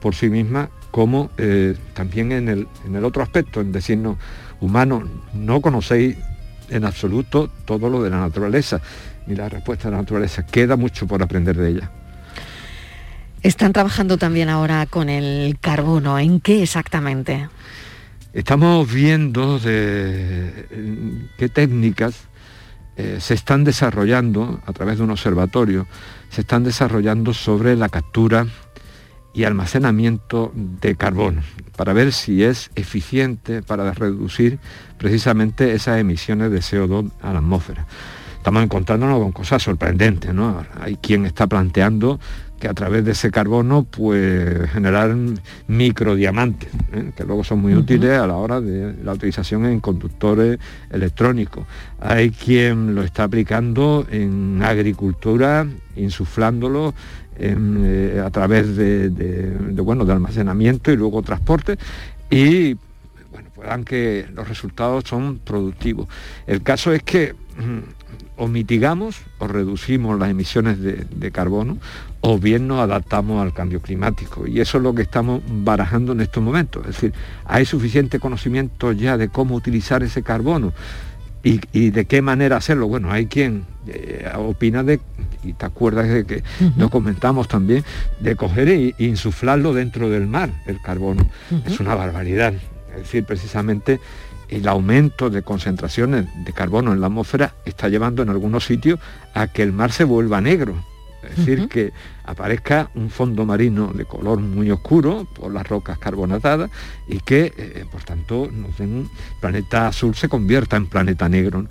[0.00, 4.16] por sí misma, como eh, también en el, en el otro aspecto, en decirnos,
[4.62, 6.16] humanos, no conocéis
[6.68, 8.80] en absoluto todo lo de la naturaleza,
[9.26, 10.44] ni la respuesta de la naturaleza.
[10.46, 11.90] Queda mucho por aprender de ella.
[13.42, 16.18] Están trabajando también ahora con el carbono.
[16.18, 17.48] ¿En qué exactamente?
[18.32, 20.66] Estamos viendo de
[21.36, 22.26] qué técnicas
[22.96, 25.86] eh, se están desarrollando a través de un observatorio,
[26.30, 28.46] se están desarrollando sobre la captura
[29.34, 31.42] y almacenamiento de carbono,
[31.76, 34.58] para ver si es eficiente para reducir
[34.96, 37.86] precisamente esas emisiones de CO2 a la atmósfera.
[38.36, 40.62] Estamos encontrándonos con cosas sorprendentes, ¿no?
[40.80, 42.20] Hay quien está planteando
[42.60, 45.14] que a través de ese carbono pues generar
[45.66, 47.12] microdiamantes, ¿eh?
[47.16, 50.58] que luego son muy útiles a la hora de la utilización en conductores
[50.90, 51.66] electrónicos.
[52.00, 55.66] Hay quien lo está aplicando en agricultura,
[55.96, 56.94] insuflándolo
[57.38, 59.10] eh, a través de,
[59.82, 61.76] bueno, de almacenamiento y luego transporte
[62.30, 62.74] y
[63.32, 66.08] bueno, pues que los resultados son productivos.
[66.46, 67.80] El caso es que mm,
[68.36, 71.78] o mitigamos o reducimos las emisiones de, carbono
[72.20, 74.46] o bien nos adaptamos al cambio climático.
[74.46, 76.82] Y eso es lo que estamos barajando en estos momentos.
[76.82, 77.12] Es decir,
[77.44, 80.72] hay suficiente conocimiento ya de cómo utilizar ese carbono
[81.44, 82.88] y, de qué manera hacerlo.
[82.88, 85.00] Bueno, hay quien eh, opina de,
[85.42, 86.42] y te acuerdas de que
[86.76, 87.84] lo comentamos también,
[88.20, 91.28] de coger e, insuflarlo dentro del mar, el carbono.
[91.66, 92.54] Es una barbaridad.
[92.94, 94.00] Es decir, precisamente
[94.48, 98.98] el aumento de concentraciones de carbono en la atmósfera está llevando en algunos sitios
[99.34, 100.82] a que el mar se vuelva negro.
[101.30, 101.92] Es decir, que
[102.24, 106.70] aparezca un fondo marino de color muy oscuro por las rocas carbonatadas
[107.08, 109.08] y que, eh, por tanto, el
[109.40, 111.66] planeta azul se convierta en planeta negro.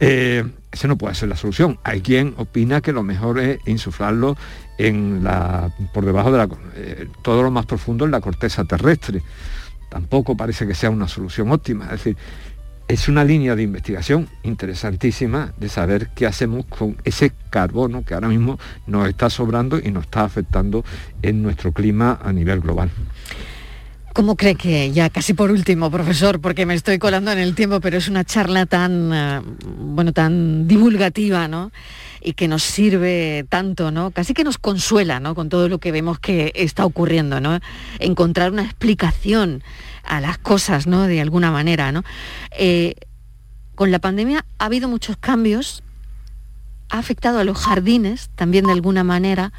[0.00, 1.78] Eh, ese no puede ser la solución.
[1.84, 4.36] Hay quien opina que lo mejor es insuflarlo
[4.78, 9.22] en la, por debajo de la, eh, todo lo más profundo en la corteza terrestre
[9.88, 11.84] tampoco parece que sea una solución óptima.
[11.86, 12.16] Es decir,
[12.88, 18.28] es una línea de investigación interesantísima de saber qué hacemos con ese carbono que ahora
[18.28, 20.84] mismo nos está sobrando y nos está afectando
[21.22, 22.90] en nuestro clima a nivel global.
[24.16, 27.80] ¿Cómo cree que, ya casi por último, profesor, porque me estoy colando en el tiempo,
[27.80, 29.42] pero es una charla tan, eh,
[29.78, 31.70] bueno, tan divulgativa, ¿no?
[32.22, 34.12] Y que nos sirve tanto, ¿no?
[34.12, 35.34] Casi que nos consuela, ¿no?
[35.34, 37.60] Con todo lo que vemos que está ocurriendo, ¿no?
[37.98, 39.62] Encontrar una explicación
[40.06, 41.06] a las cosas, ¿no?
[41.06, 42.02] De alguna manera, ¿no?
[42.58, 42.94] Eh,
[43.74, 45.82] con la pandemia ha habido muchos cambios,
[46.88, 49.52] ha afectado a los jardines también de alguna manera.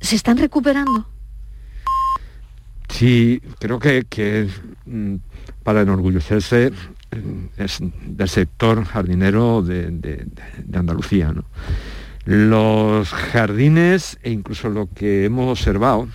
[0.00, 1.06] ¿Se están recuperando?
[2.88, 4.48] Sí, creo que, que
[4.86, 5.16] mm,
[5.62, 10.26] para enorgullecerse mm, es del sector jardinero de,
[10.72, 11.34] Andalucía.
[12.24, 16.08] Los jardines e incluso lo que hemos observado,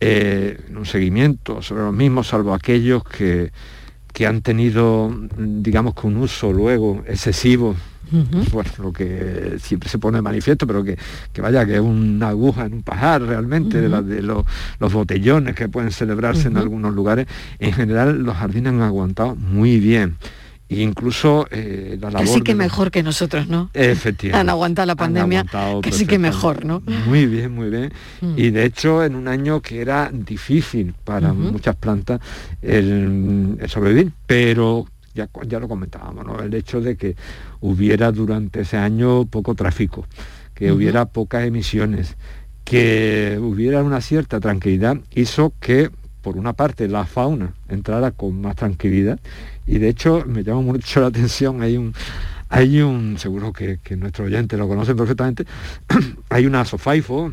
[0.00, 3.52] eh, un seguimiento sobre los mismos, salvo aquellos que,
[4.12, 7.74] que han tenido, digamos, con un uso luego excesivo
[8.52, 10.96] bueno, lo que siempre se pone de manifiesto, pero que,
[11.40, 14.44] vaya, que es una aguja en un pajar realmente, de, de los,
[14.92, 17.26] botellones que pueden celebrarse en algunos lugares,
[17.58, 20.16] en general los jardines han aguantado muy bien.
[20.74, 22.26] E incluso eh, la labor...
[22.26, 23.70] Casi que mejor que nosotros, ¿no?
[23.74, 24.40] Efectivamente.
[24.40, 25.44] Han aguantado la pandemia,
[25.82, 26.82] casi que mejor, ¿no?
[27.06, 27.92] Muy bien, muy bien.
[28.20, 28.34] Mm.
[28.36, 32.20] Y de hecho, en un año que era difícil para muchas plantas
[32.62, 36.40] el sobrevivir, pero ya, ya lo comentábamos, ¿no?
[36.40, 37.16] el hecho de que
[37.60, 40.06] hubiera durante ese año poco tráfico,
[40.54, 42.16] que hubiera pocas emisiones,
[42.64, 45.90] que hubiera una cierta tranquilidad, hizo que,
[46.24, 49.20] por una parte, la fauna entrara con más tranquilidad
[49.66, 51.94] y de hecho me llama mucho la atención, hay un,
[52.48, 55.44] hay un, seguro que, que nuestros oyentes lo conocen perfectamente,
[56.30, 57.32] hay una sofaifo,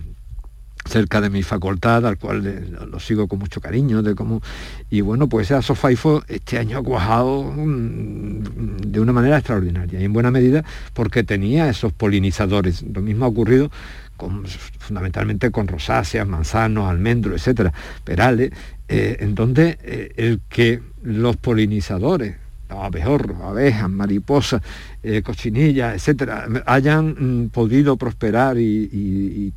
[0.85, 4.41] cerca de mi facultad, al cual lo, sigo con mucho cariño, de cómo,
[4.89, 10.05] y bueno, pues esa Sofaifo este año ha cuajado mm, de una manera extraordinaria, y
[10.05, 12.83] en buena medida porque tenía esos polinizadores.
[12.83, 13.71] Lo mismo ha ocurrido
[14.17, 14.45] con,
[14.79, 17.73] fundamentalmente con rosáceas, manzanos, almendros, etcétera,
[18.03, 18.51] perales,
[18.91, 22.35] eh, en donde eh, el que los polinizadores
[22.69, 24.61] abejorros, abejas, mariposas,
[25.03, 29.53] eh, cochinillas, etcétera, hayan mm, podido prosperar y,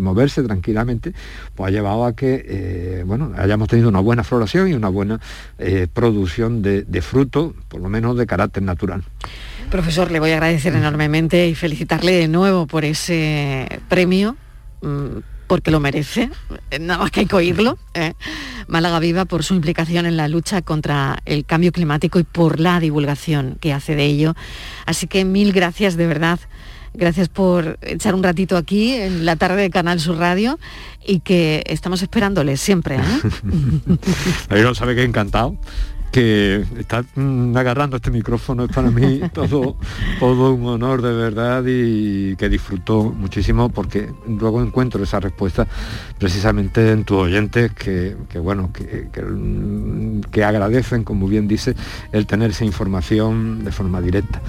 [0.00, 1.12] moverse tranquilamente,
[1.54, 5.20] pues ha llevado a que eh, bueno, hayamos tenido una buena floración y una buena
[5.92, 9.04] producción de, de fruto, por lo menos de carácter natural.
[9.70, 14.36] Profesor, le voy a agradecer enormemente y felicitarle de nuevo por ese premio
[14.82, 16.30] mm, porque lo merece,
[16.78, 17.78] nada más que hay que oírlo.
[17.94, 18.12] ¿eh?
[18.68, 22.78] Málaga Viva por su implicación en la lucha contra el cambio climático y por la
[22.78, 24.36] divulgación que hace de ello.
[24.86, 26.38] Así que mil gracias de verdad.
[26.94, 30.58] Gracias por echar un ratito aquí en la tarde de Canal Sur Radio
[31.06, 32.96] y que estamos esperándole siempre.
[32.96, 33.98] ¿eh?
[34.62, 35.56] no sabe que encantado
[36.10, 39.76] que está mm, agarrando este micrófono es para mí todo,
[40.18, 45.66] todo un honor de verdad y que disfruto muchísimo porque luego encuentro esa respuesta
[46.18, 49.08] precisamente en tus oyentes que, bueno, que,
[50.30, 51.74] que, agradecen, como bien dice,
[52.12, 54.40] el tener esa información de forma directa.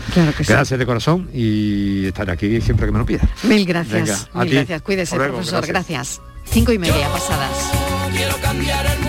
[0.48, 3.28] gracias de corazón y estaré aquí siempre que me lo pida.
[3.44, 4.30] Mil gracias.
[4.34, 4.82] mil gracias.
[4.82, 5.66] Cuídese, profesor.
[5.66, 6.22] Gracias.
[6.46, 7.72] Cinco y media pasadas.
[8.12, 9.09] Quiero cambiar el mundo,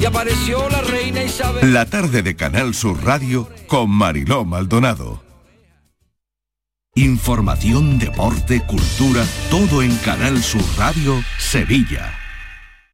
[0.00, 1.72] Y apareció la reina Isabel.
[1.72, 5.22] La tarde de Canal Sur Radio con Mariló Maldonado.
[6.94, 12.27] Información, deporte, cultura, todo en Canal Sur Radio Sevilla.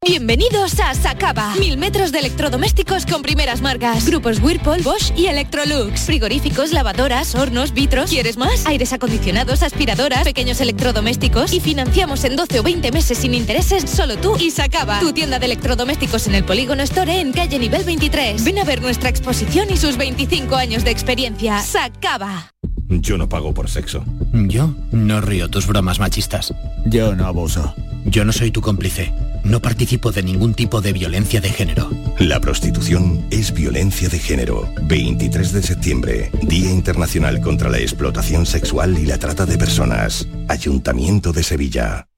[0.04, 1.54] Bienvenidos a Sacaba.
[1.56, 4.06] Mil metros de electrodomésticos con primeras marcas.
[4.06, 6.02] Grupos Whirlpool, Bosch y Electrolux.
[6.02, 8.10] Frigoríficos, lavadoras, hornos, vitros.
[8.10, 8.66] ¿Quieres más?
[8.66, 11.54] Aires acondicionados, aspiradoras, pequeños electrodomésticos.
[11.54, 15.00] Y financiamos en 12 o 20 meses sin intereses solo tú y Sacaba.
[15.00, 18.44] Tu tienda de electrodomésticos en el Polígono Store en calle nivel 23.
[18.44, 21.62] Ven a ver nuestra exposición y sus 25 años de experiencia.
[21.62, 22.52] Sacaba.
[22.90, 24.04] Yo no pago por sexo.
[24.32, 26.52] Yo no río tus bromas machistas.
[26.84, 27.74] Yo no abuso.
[28.04, 29.14] Yo no soy tu cómplice.
[29.44, 31.90] No participo de ningún tipo de violencia de género.
[32.18, 34.68] La prostitución es violencia de género.
[34.84, 40.26] 23 de septiembre, Día Internacional contra la Explotación Sexual y la Trata de Personas.
[40.48, 42.08] Ayuntamiento de Sevilla.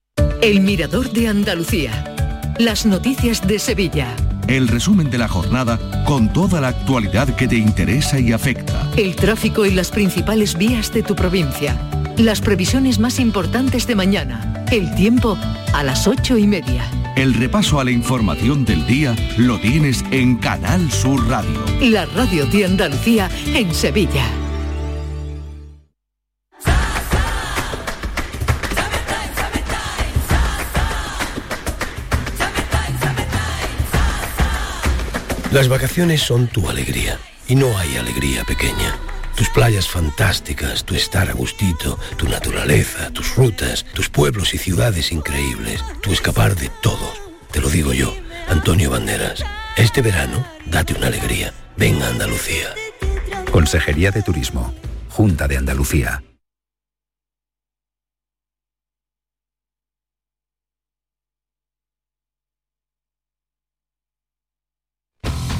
[0.41, 2.15] El Mirador de Andalucía.
[2.59, 4.15] Las noticias de Sevilla.
[4.47, 8.89] El resumen de la jornada con toda la actualidad que te interesa y afecta.
[8.95, 11.77] El tráfico y las principales vías de tu provincia.
[12.15, 14.63] Las previsiones más importantes de mañana.
[14.71, 15.37] El tiempo
[15.73, 16.89] a las ocho y media.
[17.17, 21.65] El repaso a la información del día lo tienes en Canal Sur Radio.
[21.81, 24.23] La radio de Andalucía en Sevilla.
[35.51, 38.95] Las vacaciones son tu alegría y no hay alegría pequeña.
[39.37, 45.11] Tus playas fantásticas, tu estar a gustito, tu naturaleza, tus rutas, tus pueblos y ciudades
[45.11, 47.13] increíbles, tu escapar de todo.
[47.51, 48.15] Te lo digo yo,
[48.47, 49.43] Antonio Banderas.
[49.77, 51.53] Este verano, date una alegría.
[51.77, 52.73] Ven a Andalucía.
[53.51, 54.73] Consejería de Turismo.
[55.09, 56.23] Junta de Andalucía.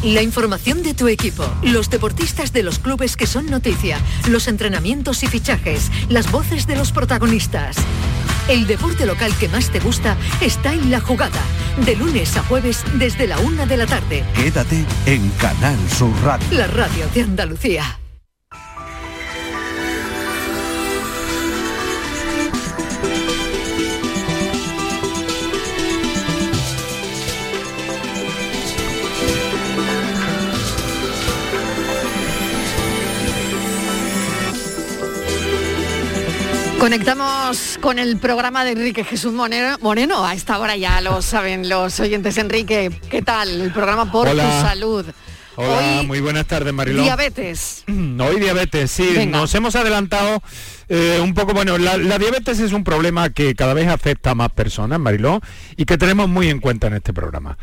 [0.04, 5.24] La información de tu equipo, los deportistas de los clubes que son noticia, los entrenamientos
[5.24, 7.78] y fichajes, las voces de los protagonistas.
[8.48, 11.42] El deporte local que más te gusta está en la jugada,
[11.84, 14.24] de lunes a jueves desde la una de la tarde.
[14.36, 16.48] Quédate en Canal Sur Radio.
[16.52, 18.00] La radio de Andalucía.
[36.88, 40.26] Conectamos con el programa de Enrique Jesús Moreno, Moreno.
[40.26, 42.38] A esta hora ya lo saben los oyentes.
[42.38, 43.60] Enrique, ¿qué tal?
[43.60, 44.44] El programa Por Hola.
[44.46, 45.06] tu Salud.
[45.58, 47.04] Hola, Hoy, muy buenas tardes, Mariló.
[47.04, 47.84] Diabetes.
[47.88, 49.38] Hoy diabetes, sí, Venga.
[49.38, 50.42] nos hemos adelantado
[50.88, 54.36] eh, un poco, bueno, la, la diabetes es un problema que cada vez afecta a
[54.36, 55.42] más personas, Mariló,
[55.76, 57.58] y que tenemos muy en cuenta en este programa.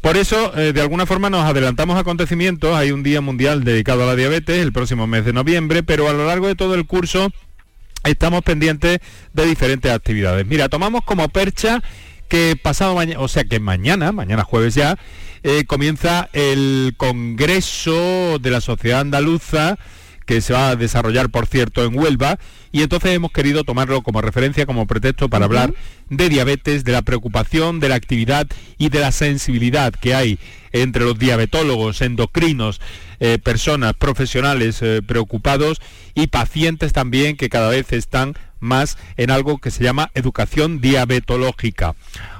[0.00, 2.74] Por eso, eh, de alguna forma, nos adelantamos acontecimientos.
[2.74, 6.12] Hay un Día Mundial dedicado a la diabetes el próximo mes de noviembre, pero a
[6.12, 7.30] lo largo de todo el curso
[8.04, 8.98] estamos pendientes
[9.32, 10.46] de diferentes actividades.
[10.46, 11.82] Mira, tomamos como percha
[12.28, 14.98] que pasado mañana, o sea que mañana, mañana jueves ya,
[15.42, 19.78] eh, comienza el Congreso de la Sociedad Andaluza
[20.28, 22.38] que se va a desarrollar, por cierto, en Huelva,
[22.70, 25.72] y entonces hemos querido tomarlo como referencia, como pretexto para hablar
[26.10, 30.38] de diabetes, de la preocupación, de la actividad y de la sensibilidad que hay
[30.72, 32.78] entre los diabetólogos, endocrinos,
[33.20, 35.80] eh, personas profesionales eh, preocupados
[36.14, 41.94] y pacientes también que cada vez están más en algo que se llama educación diabetológica.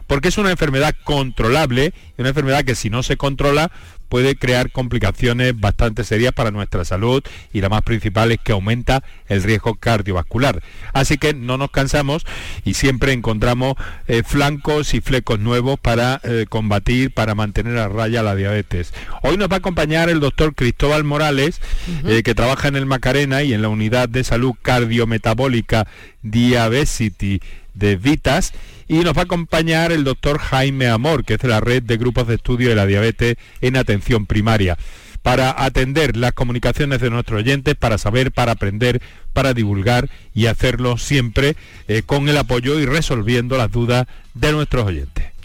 [0.08, 3.70] Porque es una enfermedad controlable y una enfermedad que si no se controla
[4.08, 9.04] puede crear complicaciones bastante serias para nuestra salud y la más principal es que aumenta
[9.28, 10.62] el riesgo cardiovascular.
[10.92, 12.24] Así que no nos cansamos
[12.64, 13.74] y siempre encontramos
[14.06, 18.92] eh, flancos y flecos nuevos para eh, combatir, para mantener a raya la diabetes.
[19.22, 21.60] Hoy nos va a acompañar el doctor Cristóbal Morales,
[22.06, 25.86] eh, que trabaja en el Macarena y en la unidad de salud cardiometabólica
[26.22, 27.40] Diabesity
[27.78, 28.52] de Vitas
[28.88, 31.96] y nos va a acompañar el doctor Jaime Amor, que es de la red de
[31.96, 34.78] grupos de estudio de la diabetes en atención primaria,
[35.22, 40.96] para atender las comunicaciones de nuestros oyentes, para saber, para aprender, para divulgar y hacerlo
[40.96, 45.37] siempre eh, con el apoyo y resolviendo las dudas de nuestros oyentes.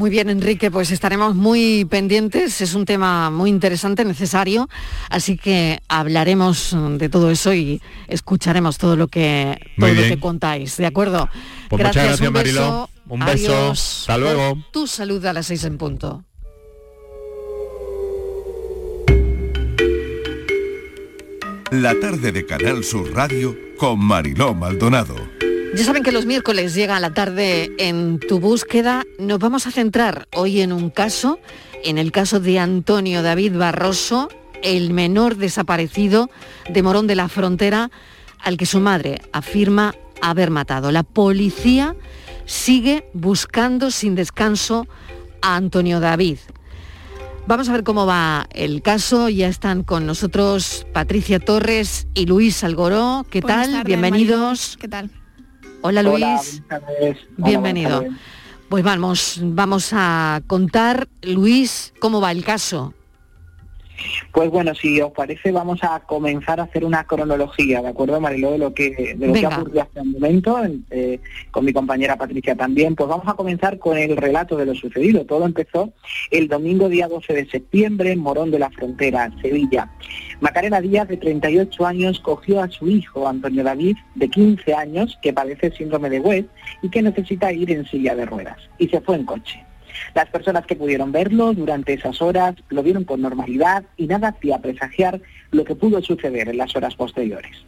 [0.00, 2.62] Muy bien, Enrique, pues estaremos muy pendientes.
[2.62, 4.66] Es un tema muy interesante, necesario,
[5.10, 10.08] así que hablaremos de todo eso y escucharemos todo lo que, todo lo bien.
[10.08, 10.78] que contáis.
[10.78, 11.28] ¿De acuerdo?
[11.68, 12.90] Pues muchas gracias, un beso.
[13.08, 13.54] Un beso.
[13.54, 14.00] Adiós.
[14.00, 14.56] Hasta luego.
[14.72, 16.24] Tu salud a las seis en punto.
[21.70, 25.14] la tarde de Canal Sur Radio con Mariló Maldonado.
[25.74, 29.04] Ya saben que los miércoles llega la tarde en tu búsqueda.
[29.20, 31.38] Nos vamos a centrar hoy en un caso,
[31.84, 34.28] en el caso de Antonio David Barroso,
[34.64, 36.28] el menor desaparecido
[36.68, 37.90] de Morón de la Frontera,
[38.40, 40.90] al que su madre afirma haber matado.
[40.90, 41.94] La policía
[42.46, 44.88] sigue buscando sin descanso
[45.40, 46.38] a Antonio David.
[47.46, 49.28] Vamos a ver cómo va el caso.
[49.28, 53.24] Ya están con nosotros Patricia Torres y Luis Algoró.
[53.30, 53.84] ¿Qué tal?
[53.84, 54.76] Bienvenidos.
[54.80, 55.10] ¿Qué tal?
[55.82, 56.62] Hola Luis.
[57.36, 58.04] Bienvenido.
[58.68, 62.94] pues vamos, vamos a contar, Luis, cómo va el caso.
[64.32, 68.52] Pues bueno, si os parece, vamos a comenzar a hacer una cronología, ¿de acuerdo, Mariló?
[68.52, 70.58] De lo que, de lo que ha ocurrido hasta el momento,
[70.90, 71.20] eh,
[71.50, 72.94] con mi compañera Patricia también.
[72.94, 75.24] Pues vamos a comenzar con el relato de lo sucedido.
[75.24, 75.92] Todo empezó
[76.30, 79.90] el domingo día 12 de septiembre en Morón de la Frontera, Sevilla.
[80.40, 85.32] Macarena Díaz, de 38 años, cogió a su hijo, Antonio David, de 15 años, que
[85.32, 86.48] padece síndrome de West
[86.82, 89.69] y que necesita ir en silla de ruedas, y se fue en coche.
[90.14, 94.58] Las personas que pudieron verlo durante esas horas lo vieron con normalidad y nada hacía
[94.58, 95.20] presagiar
[95.50, 97.64] lo que pudo suceder en las horas posteriores.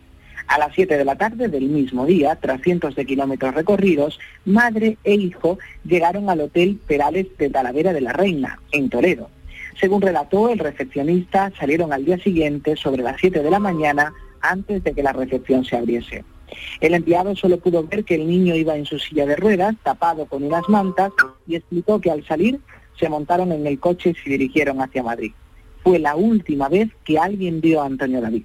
[0.47, 4.99] A las 7 de la tarde del mismo día, tras cientos de kilómetros recorridos, madre
[5.05, 9.31] e hijo llegaron al Hotel Perales de Talavera de la Reina, en Toledo.
[9.81, 14.85] Según relató el recepcionista, salieron al día siguiente sobre las 7 de la mañana antes
[14.85, 16.25] de que la recepción se abriese.
[16.81, 20.27] El empleado solo pudo ver que el niño iba en su silla de ruedas, tapado
[20.27, 21.13] con unas mantas,
[21.47, 22.61] y explicó que al salir
[22.99, 25.33] se montaron en el coche y se dirigieron hacia Madrid.
[25.83, 28.45] Fue la última vez que alguien vio a Antonio David.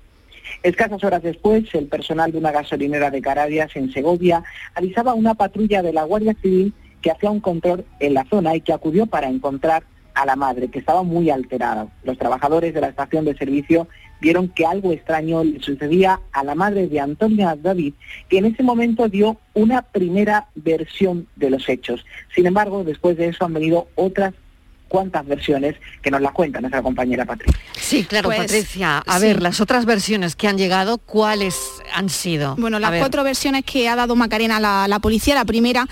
[0.64, 4.43] Escasas horas después, el personal de una gasolinera de Caradias en Segovia
[4.74, 8.55] avisaba a una patrulla de la Guardia Civil que hacía un control en la zona
[8.55, 9.84] y que acudió para encontrar
[10.16, 11.88] a la madre, que estaba muy alterada.
[12.03, 13.88] Los trabajadores de la estación de servicio
[14.20, 17.93] vieron que algo extraño le sucedía a la madre de Antonia David,
[18.30, 22.05] que en ese momento dio una primera versión de los hechos.
[22.36, 24.34] Sin embargo, después de eso han venido otras
[24.88, 27.60] cuántas versiones que nos las cuenta nuestra compañera Patricia.
[27.80, 29.00] Sí, claro, pues, Patricia.
[29.00, 31.58] A ver, las otras versiones que han llegado, ¿cuáles
[31.94, 32.56] han sido?
[32.58, 35.88] Bueno, las cuatro versiones que ha dado Macarena a la, policía, la primera,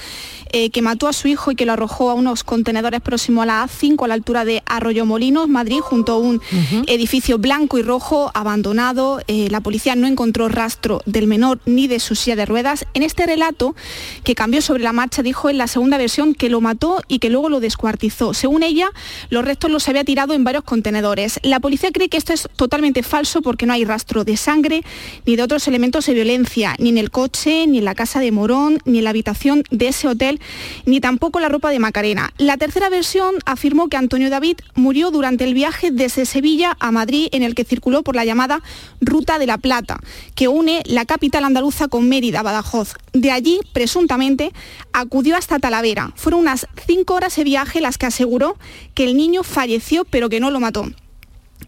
[0.51, 3.45] eh, que mató a su hijo y que lo arrojó a unos contenedores próximos a
[3.45, 6.41] la A5 a la altura de Arroyo Molinos, Madrid, junto a un
[6.87, 9.21] edificio blanco y rojo abandonado.
[9.27, 12.85] Eh, la policía no encontró rastro del menor ni de su silla de ruedas.
[12.93, 13.75] En este relato,
[14.23, 17.29] que cambió sobre la marcha, dijo en la segunda versión que lo mató y que
[17.29, 18.33] luego lo descuartizó.
[18.33, 18.84] Según ella,
[19.29, 21.39] los restos los había tirado en varios contenedores.
[21.43, 24.83] La policía cree que esto es totalmente falso porque no hay rastro de sangre
[25.25, 28.31] ni de otros elementos de violencia, ni en el coche, ni en la casa de
[28.31, 30.39] Morón, ni en la habitación de ese hotel,
[30.85, 32.33] ni tampoco la ropa de Macarena.
[32.37, 37.27] La tercera versión afirmó que Antonio David murió durante el viaje desde Sevilla a Madrid
[37.31, 38.61] en el que circuló por la llamada
[39.01, 39.99] Ruta de la Plata,
[40.35, 42.93] que une la capital andaluza con Mérida, Badajoz.
[43.13, 44.51] De allí, presuntamente,
[44.93, 46.11] acudió hasta Talavera.
[46.15, 48.57] Fueron unas cinco horas de viaje las que aseguró
[48.93, 50.85] que el niño falleció pero que no lo mató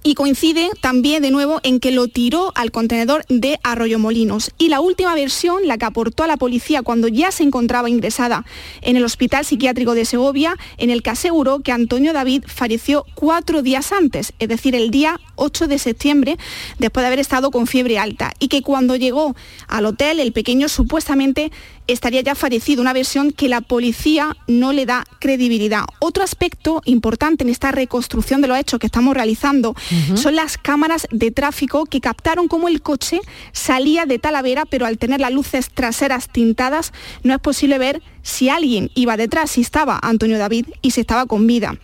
[0.03, 4.51] y coincide también de nuevo en que lo tiró al contenedor de Arroyomolinos.
[4.57, 8.45] Y la última versión, la que aportó a la policía cuando ya se encontraba ingresada
[8.81, 13.61] en el Hospital Psiquiátrico de Segovia, en el que aseguró que Antonio David falleció cuatro
[13.61, 16.37] días antes, es decir, el día 8 de septiembre,
[16.79, 19.35] después de haber estado con fiebre alta, y que cuando llegó
[19.67, 21.51] al hotel el pequeño supuestamente
[21.87, 25.85] estaría ya fallecido, una versión que la policía no le da credibilidad.
[25.99, 29.75] Otro aspecto importante en esta reconstrucción de los hechos que estamos realizando
[30.15, 33.21] son las cámaras de tráfico que captaron cómo el coche
[33.51, 38.49] salía de Talavera, pero al tener las luces traseras tintadas no es posible ver si
[38.49, 41.77] alguien iba detrás, si estaba Antonio David y si estaba con vida.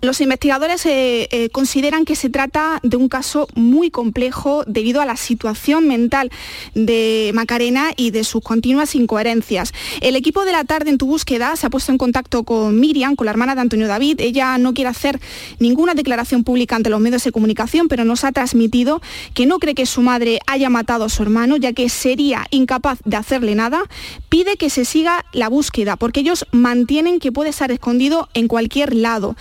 [0.00, 5.06] Los investigadores eh, eh, consideran que se trata de un caso muy complejo debido a
[5.06, 6.30] la situación mental
[6.74, 9.72] de Macarena y de sus continuas incoherencias.
[10.00, 13.16] El equipo de la tarde en tu búsqueda se ha puesto en contacto con Miriam,
[13.16, 14.20] con la hermana de Antonio David.
[14.20, 15.18] Ella no quiere hacer
[15.58, 19.02] ninguna declaración pública ante los medios de comunicación, pero nos ha transmitido
[19.34, 23.00] que no cree que su madre haya matado a su hermano, ya que sería incapaz
[23.04, 23.82] de hacerle nada.
[24.28, 28.94] Pide que se siga la búsqueda, porque ellos mantienen que puede estar escondido en cualquier
[28.94, 29.34] lado.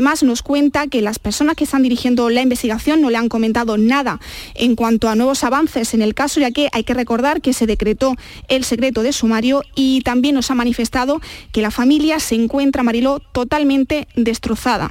[0.00, 4.20] Nos cuenta que las personas que están dirigiendo la investigación no le han comentado nada
[4.54, 7.66] en cuanto a nuevos avances en el caso, ya que hay que recordar que se
[7.66, 8.14] decretó
[8.48, 11.20] el secreto de sumario y también nos ha manifestado
[11.52, 14.90] que la familia se encuentra, Mariló, totalmente destrozada.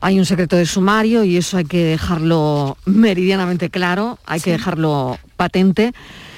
[0.00, 5.18] Hay un secreto de sumario y eso hay que dejarlo meridianamente claro, hay que dejarlo
[5.36, 5.92] patente,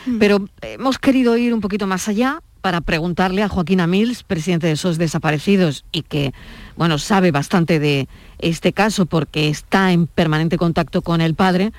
[0.06, 0.18] mm.
[0.18, 4.74] pero hemos querido ir un poquito más allá para preguntarle a Joaquín Amils, presidente de
[4.74, 6.32] esos desaparecidos y que,
[6.76, 11.72] bueno, sabe bastante de este caso porque está en permanente contacto con el padre,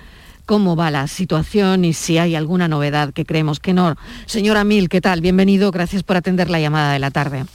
[0.46, 3.96] cómo va la situación y si hay alguna novedad que creemos que no.
[4.26, 5.22] Señora Mil, ¿qué tal?
[5.22, 7.46] Bienvenido, gracias por atender la llamada de la tarde.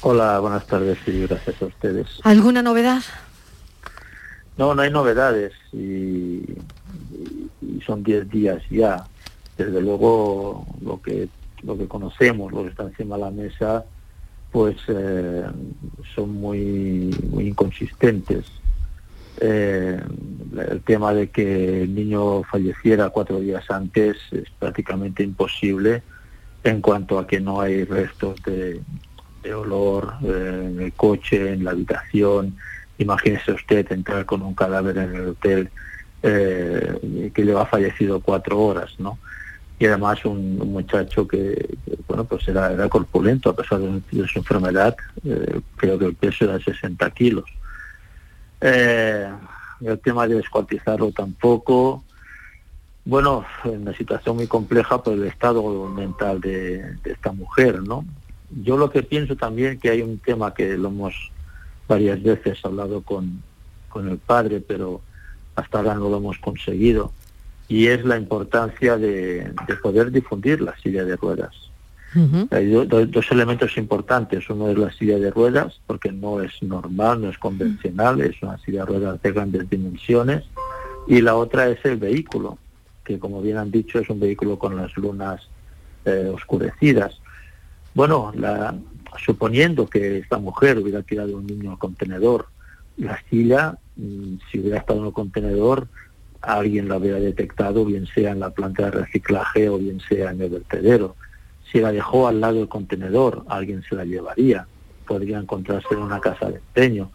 [0.00, 2.06] Hola, buenas tardes y gracias a ustedes.
[2.22, 3.02] ¿Alguna novedad?
[4.56, 6.42] No, no hay novedades y,
[7.84, 9.04] son 10 días ya.
[9.56, 11.28] Desde luego lo que
[11.62, 13.84] lo que conocemos, lo que está encima de la mesa,
[14.50, 15.44] pues eh,
[16.14, 18.44] son muy inconsistentes.
[19.40, 20.00] Eh,
[20.70, 26.02] el tema de que el niño falleciera cuatro días antes es prácticamente imposible
[26.64, 28.80] en cuanto a que no hay restos de,
[29.42, 32.56] de olor eh, en el coche, en la habitación.
[32.98, 35.70] Imagínese usted entrar con un cadáver en el hotel
[36.22, 39.18] eh, que lleva fallecido cuatro horas, ¿no?
[39.78, 41.76] Y además un, muchacho que,
[42.06, 46.44] bueno, pues era, era corpulento a pesar de, su enfermedad, eh, creo que el peso
[46.44, 47.44] era 60 kilos.
[48.60, 52.02] el tema de descuartizarlo tampoco,
[53.04, 58.04] bueno, en una situación muy compleja por el estado mental de, de, esta mujer, ¿no?
[58.50, 61.30] Yo lo que pienso también que hay un tema que lo hemos
[61.86, 63.42] varias veces hablado con,
[63.88, 65.00] con el padre, pero
[65.56, 67.12] hasta ahora no lo hemos conseguido,
[67.68, 69.52] y es la importancia de,
[69.82, 71.54] poder difundir la silla de ruedas.
[72.50, 74.48] Hay dos elementos importantes.
[74.48, 78.58] Uno es la silla de ruedas, porque no es normal, no es convencional, es una
[78.58, 80.44] silla de ruedas de grandes dimensiones.
[81.06, 82.58] Y la otra es el vehículo,
[83.04, 85.48] que como bien han dicho es un vehículo con las lunas
[86.06, 87.20] eh, oscurecidas.
[87.94, 88.74] Bueno, la,
[89.24, 92.46] suponiendo que esta mujer hubiera tirado un niño al contenedor,
[92.96, 95.88] la silla, mm, si hubiera estado en el contenedor,
[96.40, 100.40] alguien la hubiera detectado, bien sea en la planta de reciclaje o bien sea en
[100.40, 101.16] el vertedero.
[101.70, 104.66] Si la dejó al lado del contenedor, alguien se la llevaría.
[105.06, 107.10] Podría encontrarse en una casa de empeño,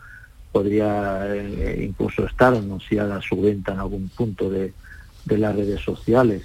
[0.51, 4.73] podría eh, incluso estar anunciada su venta en algún punto de
[5.25, 6.43] las redes sociales.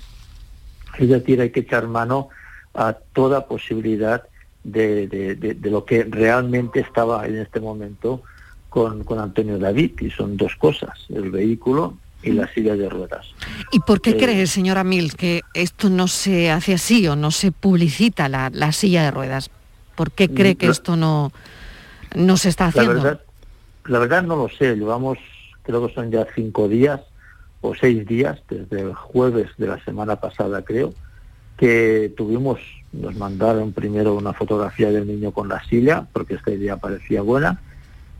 [0.98, 2.28] Es decir, hay que echar mano
[2.74, 4.24] a toda posibilidad
[4.64, 8.22] de, lo que realmente estaba en este momento
[8.68, 13.26] con, Antonio David, y son dos cosas, el vehículo y la silla de ruedas.
[13.72, 17.30] ¿Y por qué eh, cree, señora Mil, que esto no se hace así o no
[17.30, 19.50] se publicita la, silla de ruedas?
[19.94, 21.32] ¿Por qué cree que esto no,
[22.14, 22.94] no se está haciendo?
[22.94, 23.20] La verdad,
[23.86, 25.18] la verdad no lo sé, llevamos,
[25.62, 27.00] creo que son ya cinco días
[27.60, 30.94] o seis días, desde el jueves de la semana pasada creo,
[31.56, 32.60] que tuvimos,
[32.92, 37.60] nos mandaron primero una fotografía del niño con la silla, porque esta idea parecía buena.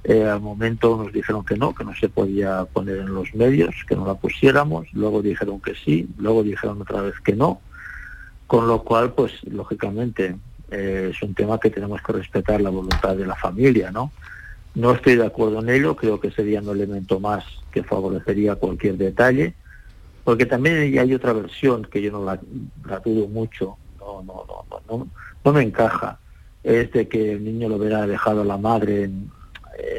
[0.09, 3.75] Eh, al momento nos dijeron que no, que no se podía poner en los medios,
[3.87, 7.61] que no la pusiéramos, luego dijeron que sí, luego dijeron otra vez que no,
[8.47, 10.35] con lo cual, pues lógicamente
[10.71, 14.11] eh, es un tema que tenemos que respetar la voluntad de la familia, ¿no?
[14.75, 18.97] No estoy de acuerdo en ello, creo que sería un elemento más que favorecería cualquier
[18.97, 19.53] detalle,
[20.25, 22.41] porque también hay otra versión que yo no la,
[23.05, 25.09] dudo mucho, no, no, no, no,
[25.45, 26.19] no, me encaja,
[26.63, 29.31] es de que el niño lo hubiera dejado a la madre en,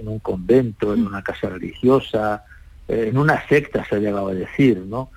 [0.03, 2.43] un convento, en una casa religiosa,
[2.87, 5.09] en una secta se ha llegado a decir, ¿no?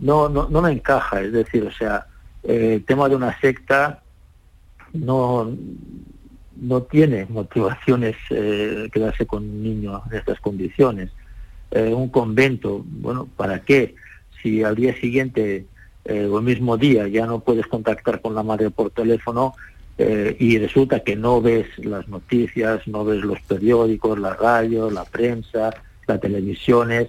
[0.00, 2.06] no, no, no me encaja, es decir, o sea,
[2.42, 4.02] el tema de una secta
[4.92, 5.50] no,
[6.56, 11.10] no tiene motivaciones eh, quedarse con un niño en estas condiciones.
[11.70, 13.94] Eh, un convento, bueno, ¿para qué?
[14.42, 15.66] Si al día siguiente
[16.04, 19.54] eh, o el mismo día ya no puedes contactar con la madre por teléfono
[19.98, 25.04] eh, y resulta que no ves las noticias, no ves los periódicos, la radio, la
[25.04, 25.74] prensa,
[26.06, 27.08] las televisiones,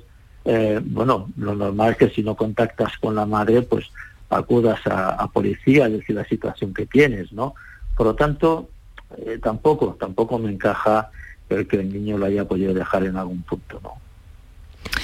[0.83, 3.89] bueno, lo normal es que si no contactas con la madre, pues
[4.29, 7.55] acudas a, policía, a decir la situación que tienes, ¿no?
[7.97, 8.69] Por lo tanto,
[9.41, 11.09] tampoco, tampoco me encaja
[11.49, 14.04] el que el niño lo haya podido dejar en algún punto, ¿no?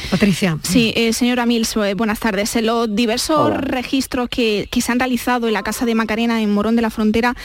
[0.09, 0.57] Patricia.
[0.63, 2.55] Sí, eh, señora Mills, eh, buenas tardes.
[2.55, 6.75] En los diversos registros que, se han realizado en la Casa de Macarena en Morón
[6.75, 7.35] de la Frontera,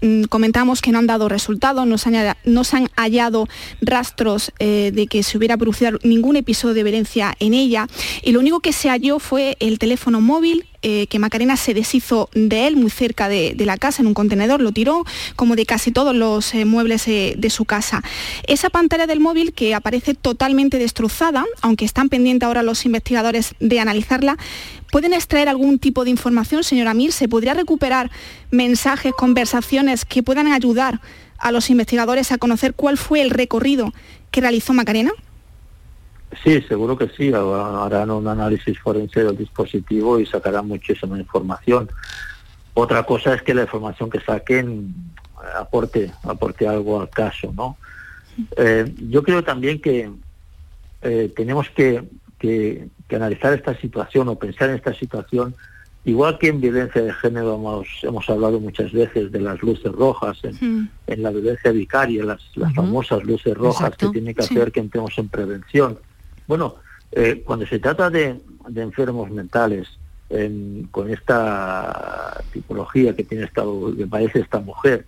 [0.00, 2.08] mm, comentamos que no han dado resultados, no se
[2.76, 3.48] han, hallado
[3.80, 7.86] rastros eh, de que se hubiera producido ningún episodio de violencia en ella
[8.22, 12.28] y lo único que se halló fue el teléfono móvil eh, que Macarena se deshizo
[12.34, 15.04] de él muy cerca de, la casa, en un contenedor, lo tiró,
[15.34, 18.02] como de casi todos los eh, muebles eh, de su casa.
[18.46, 23.80] Esa pantalla del móvil que aparece totalmente destrozada, aunque están pendientes ahora los investigadores de
[23.80, 24.38] analizarla,
[24.92, 27.12] ¿pueden extraer algún tipo de información, señora Mir?
[27.12, 28.10] ¿Se podría recuperar
[28.50, 31.00] mensajes, conversaciones que puedan ayudar
[31.38, 33.92] a los investigadores a conocer cuál fue el recorrido
[34.30, 35.12] que realizó Macarena?
[36.42, 37.32] Sí, seguro que sí.
[37.32, 41.88] Harán un análisis forense del dispositivo y sacarán muchísima información.
[42.74, 44.94] Otra cosa es que la información que saquen
[45.56, 47.76] aporte, aporte algo al caso, ¿no?
[48.56, 50.10] Eh, yo creo también que
[51.02, 52.04] eh, tenemos que,
[53.10, 55.54] analizar esta situación o pensar en esta situación,
[56.04, 60.38] igual que en violencia de género hemos, hemos hablado muchas veces de las luces rojas,
[60.44, 65.18] en, la violencia vicaria, las, las famosas luces rojas que tienen que hacer que entremos
[65.18, 65.98] en prevención.
[66.48, 66.76] Bueno,
[67.12, 69.86] eh, cuando se trata de, de enfermos mentales,
[70.90, 73.62] con esta tipología que tiene esta,
[73.96, 75.06] que parece esta mujer,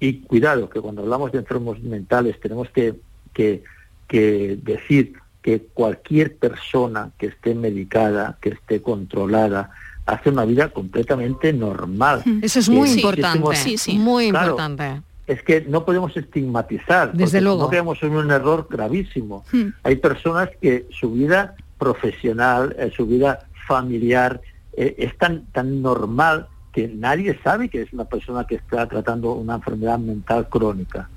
[0.00, 2.94] y cuidado, que cuando hablamos de enfermos mentales tenemos que,
[3.34, 3.64] que,
[4.08, 9.70] que decir que cualquier persona que esté medicada, que esté controlada,
[10.06, 12.22] hace una vida completamente normal.
[12.42, 15.02] Eso es muy importante, sí, sí, muy importante.
[15.26, 17.62] Es que no podemos estigmatizar, Desde luego.
[17.62, 19.44] no quedamos en un error gravísimo.
[19.52, 19.68] Hmm.
[19.82, 24.40] Hay personas que su vida profesional, eh, su vida familiar
[24.76, 29.32] eh, es tan, tan normal que nadie sabe que es una persona que está tratando
[29.32, 31.08] una enfermedad mental crónica.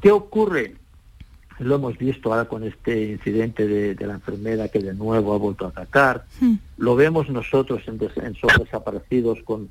[0.00, 0.74] ¿Qué ocurre?
[1.60, 5.66] Lo hemos visto ahora con este incidente de, la enfermera que de nuevo ha vuelto
[5.66, 6.24] a atacar.
[6.76, 9.68] Lo vemos nosotros en, en desaparecidos con,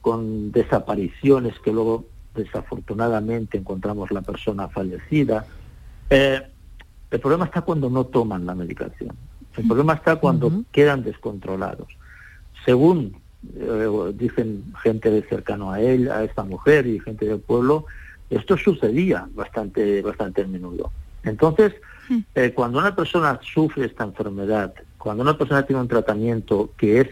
[0.00, 5.46] con desapariciones que luego desafortunadamente encontramos la persona fallecida.
[6.10, 6.42] Eh,
[7.10, 9.14] el problema está cuando no toman la medicación.
[9.56, 11.88] El problema está cuando quedan descontrolados.
[12.64, 13.16] Según
[13.54, 17.86] eh, dicen gente de cercano a él, a esta mujer y gente del pueblo,
[18.30, 20.90] esto sucedía bastante, bastante a menudo.
[21.24, 21.74] Entonces,
[22.34, 27.08] eh, cuando una persona sufre esta enfermedad, cuando una persona tiene un tratamiento que es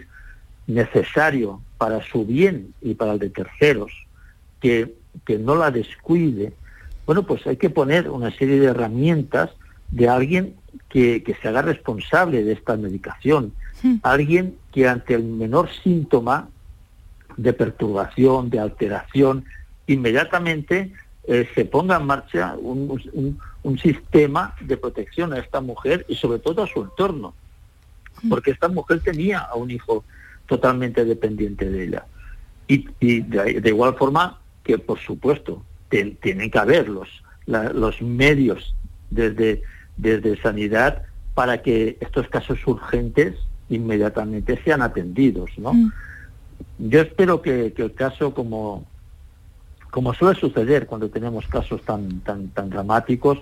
[0.66, 3.92] necesario para su bien y para el de terceros,
[4.60, 4.94] que,
[5.24, 6.52] que no la descuide,
[7.06, 9.50] bueno, pues hay que poner una serie de herramientas
[9.90, 10.54] de alguien
[10.88, 13.52] que, que se haga responsable de esta medicación,
[14.02, 16.48] alguien que ante el menor síntoma
[17.36, 19.44] de perturbación, de alteración,
[19.86, 20.92] inmediatamente
[21.24, 26.38] eh, se ponga en marcha un, un, sistema de protección a esta mujer y sobre
[26.38, 27.34] todo a su entorno,
[28.28, 30.04] porque esta mujer tenía a un hijo
[30.46, 32.06] totalmente dependiente de ella.
[32.66, 34.39] Y, de, igual forma
[34.70, 37.08] que, por supuesto, tienen que haber los,
[37.46, 38.74] los medios
[39.10, 39.62] desde,
[39.96, 41.02] desde sanidad
[41.34, 43.34] para que estos casos urgentes
[43.68, 45.72] inmediatamente sean atendidos, ¿no?
[45.74, 45.92] Mm.
[46.78, 48.84] Yo espero que, el caso, como,
[49.90, 53.38] como suele suceder cuando tenemos casos tan, tan, tan dramáticos,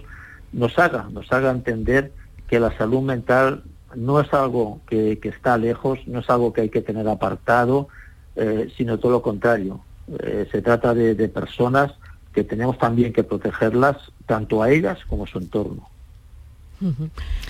[0.52, 2.12] nos haga, nos haga entender
[2.48, 3.64] que la salud mental
[3.94, 7.88] no es algo que, está lejos, no es algo que hay que tener apartado,
[8.36, 9.80] eh, sino todo lo contrario.
[10.20, 11.92] Eh, se trata de, de personas
[12.32, 13.96] que tenemos también que protegerlas,
[14.26, 15.88] tanto a ellas como a su entorno.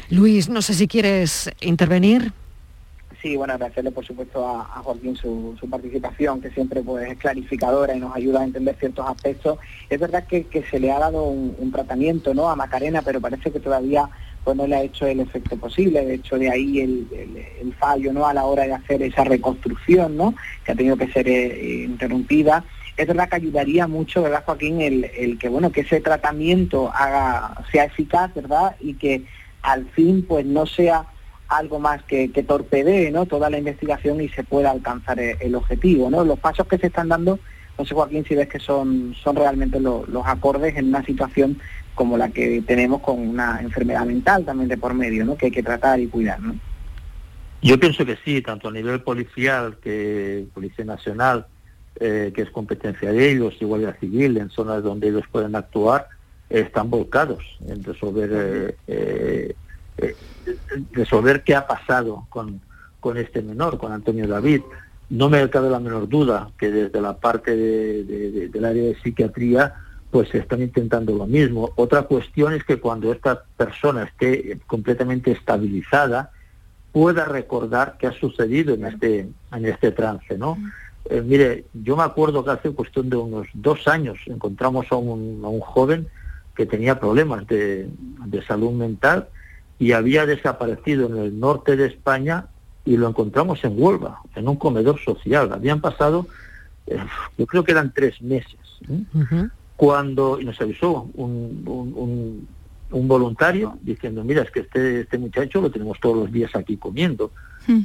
[0.09, 2.32] Luis, no sé si quieres intervenir.
[3.20, 8.00] Sí, bueno, agradecerle por supuesto a, Joaquín su, participación, que siempre pues, es clarificadora y
[8.00, 9.59] nos ayuda a entender ciertos aspectos.
[9.90, 12.48] Es verdad que, se le ha dado un, tratamiento ¿no?
[12.48, 14.09] a Macarena, pero parece que todavía
[14.45, 16.05] pues, no le ha hecho el efecto posible.
[16.05, 18.26] De hecho, de ahí el, fallo ¿no?
[18.26, 20.34] a la hora de hacer esa reconstrucción, ¿no?
[20.64, 22.64] que ha tenido que ser eh, interrumpida.
[22.97, 27.64] Es verdad que ayudaría mucho, ¿verdad, Joaquín, el, el que bueno que ese tratamiento haga,
[27.70, 28.74] sea eficaz, ¿verdad?
[28.80, 29.24] Y que
[29.62, 31.07] al fin pues no sea
[31.49, 33.26] algo más que, que torpedee ¿no?
[33.26, 36.11] toda la investigación y se pueda alcanzar el, objetivo.
[36.11, 36.24] ¿no?
[36.24, 37.39] Los pasos que se están dando,
[37.78, 41.59] no sé Joaquín si ves que son, son realmente los acordes en una situación
[41.99, 45.34] como la que tenemos con una enfermedad mental también de por medio, ¿no?
[45.34, 46.38] que hay que tratar y cuidar.
[46.40, 46.55] ¿no?
[47.61, 51.46] Yo pienso que sí, tanto a nivel policial que Policía Nacional,
[51.99, 56.07] eh, que es competencia de ellos, y Guardia Civil, en zonas donde ellos pueden actuar,
[56.49, 59.57] están volcados en resolver eh,
[59.96, 60.14] eh,
[60.92, 62.61] resolver qué ha pasado con,
[63.01, 64.61] con este menor, con Antonio David.
[65.11, 69.74] No me cabe la menor duda que desde la parte del área de psiquiatría
[70.11, 71.70] pues se están intentando lo mismo.
[71.76, 76.30] Otra cuestión es que cuando esta persona esté completamente estabilizada,
[76.92, 80.56] pueda recordar qué ha sucedido en este, en este trance, ¿no?
[81.11, 85.40] Eh, mire, yo me acuerdo que hace cuestión de unos dos años encontramos a un,
[85.44, 86.09] a un joven
[86.54, 87.88] que tenía problemas de,
[88.26, 89.28] de salud mental
[89.78, 92.46] y había desaparecido en el norte de España
[92.84, 95.52] y lo encontramos en Huelva, en un comedor social.
[95.52, 96.26] Habían pasado,
[96.86, 96.98] eh,
[97.36, 99.48] yo creo que eran tres meses, ¿eh?
[99.78, 102.48] Cuando y nos avisó un,
[102.90, 106.76] un, voluntario diciendo, mira, es que este, este muchacho lo tenemos todos los días aquí
[106.76, 107.30] comiendo.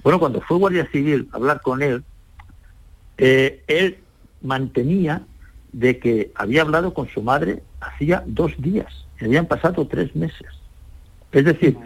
[0.01, 2.03] Bueno, cuando fue Guardia Civil a hablar con él,
[3.19, 3.99] eh, él
[4.41, 5.21] mantenía
[5.71, 10.47] de que había hablado con su madre hacía dos días, habían pasado tres meses.
[11.31, 11.77] Es decir,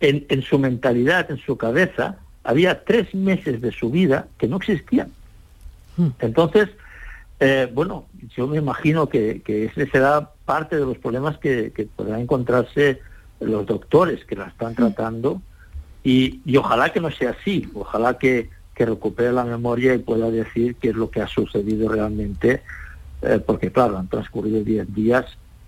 [0.00, 5.12] en, su mentalidad, en su cabeza, había tres meses de su vida que no existían.
[5.98, 6.08] Hmm.
[6.20, 6.70] Entonces,
[7.40, 8.06] eh, bueno,
[8.36, 13.00] yo me imagino que, ese será parte de los problemas que, podrán encontrarse
[13.40, 15.40] los doctores que la están tratando.
[16.02, 20.30] Y, y ojalá que no sea así, ojalá que, que recupere la memoria y pueda
[20.30, 22.62] decir qué es lo que ha sucedido realmente,
[23.22, 25.24] eh, porque claro, han transcurrido 10 días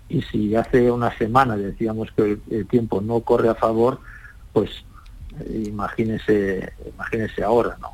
[0.09, 3.99] y si hace una semana decíamos que el, tiempo no corre a favor,
[4.53, 4.69] pues
[5.39, 7.93] eh, imagínese, imagínese ahora, ¿no?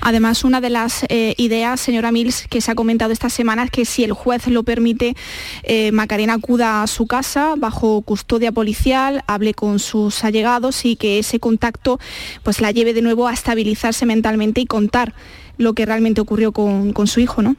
[0.00, 3.70] Además, una de las eh, ideas, señora Mills, que se ha comentado esta semana es
[3.70, 5.14] que si el juez lo permite,
[5.62, 11.18] eh, Macarena acuda a su casa bajo custodia policial, hable con sus allegados y que
[11.18, 11.98] ese contacto
[12.42, 15.14] pues la lleve de nuevo a estabilizarse mentalmente y contar
[15.58, 17.56] lo que realmente ocurrió con, su hijo, ¿no?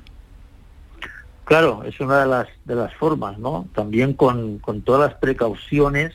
[1.45, 3.68] Claro, es una de las, de las formas, ¿no?
[3.74, 6.14] También con, todas las precauciones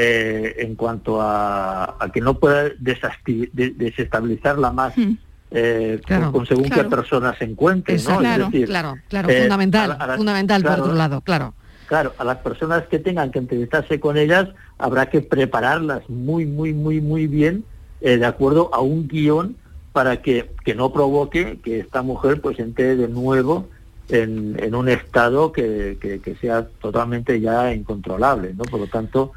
[0.00, 5.12] eh, en cuanto a, que no pueda desestabilizarla más mm.
[5.50, 7.98] eh, con, según qué persona se encuentre.
[7.98, 8.18] ¿no?
[8.18, 11.52] Claro, claro, claro, eh, fundamental, fundamental por otro lado, claro.
[11.86, 16.72] Claro, a las personas que tengan que entrevistarse con ellas habrá que prepararlas muy, muy,
[16.72, 17.64] muy, muy bien
[18.00, 19.56] de acuerdo a un guion
[19.92, 23.66] para que, que no provoque que esta mujer pues entre de nuevo
[24.10, 28.62] en, en un estado que, que, que, sea totalmente ya incontrolable, ¿no?
[28.62, 29.32] Por lo tanto,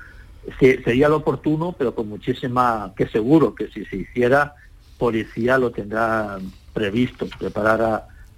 [0.59, 4.55] sería lo oportuno, pero con muchísima, que seguro que si se hiciera,
[4.97, 6.39] policía lo tendrá
[6.73, 7.81] previsto, preparar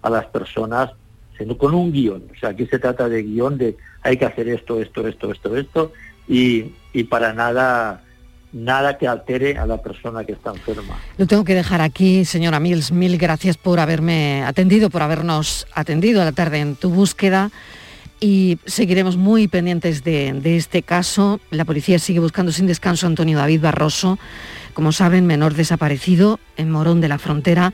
[0.02, 0.92] a, las personas
[1.58, 2.24] con un guion.
[2.34, 5.58] O sea, aquí se trata de guion de hay que hacer esto, esto, esto, esto,
[5.58, 5.92] esto,
[6.28, 8.04] y, y para nada
[8.54, 11.00] nada que altere a la persona que está enferma.
[11.18, 12.92] Lo tengo que dejar aquí, señora Mills.
[12.92, 17.52] Mil gracias por haberme atendido, por habernos atendido a la tarde en tu búsqueda
[18.24, 21.42] y seguiremos muy pendientes de, este caso.
[21.52, 24.18] La policía sigue buscando sin descanso a Antonio David Barroso,
[24.74, 27.74] como saben, menor desaparecido en Morón de la Frontera,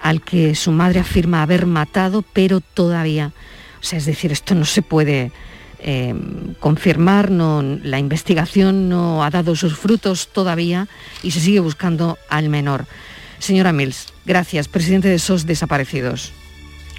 [0.00, 3.32] al que su madre afirma haber matado, pero todavía,
[3.80, 5.32] o sea, es decir, esto no se puede
[5.80, 6.14] eh,
[6.60, 10.86] confirmar, no, la investigación no ha dado sus frutos todavía
[11.24, 12.86] y se sigue buscando al menor.
[13.40, 16.32] Señora Mills, gracias, presidente de SOS Desaparecidos.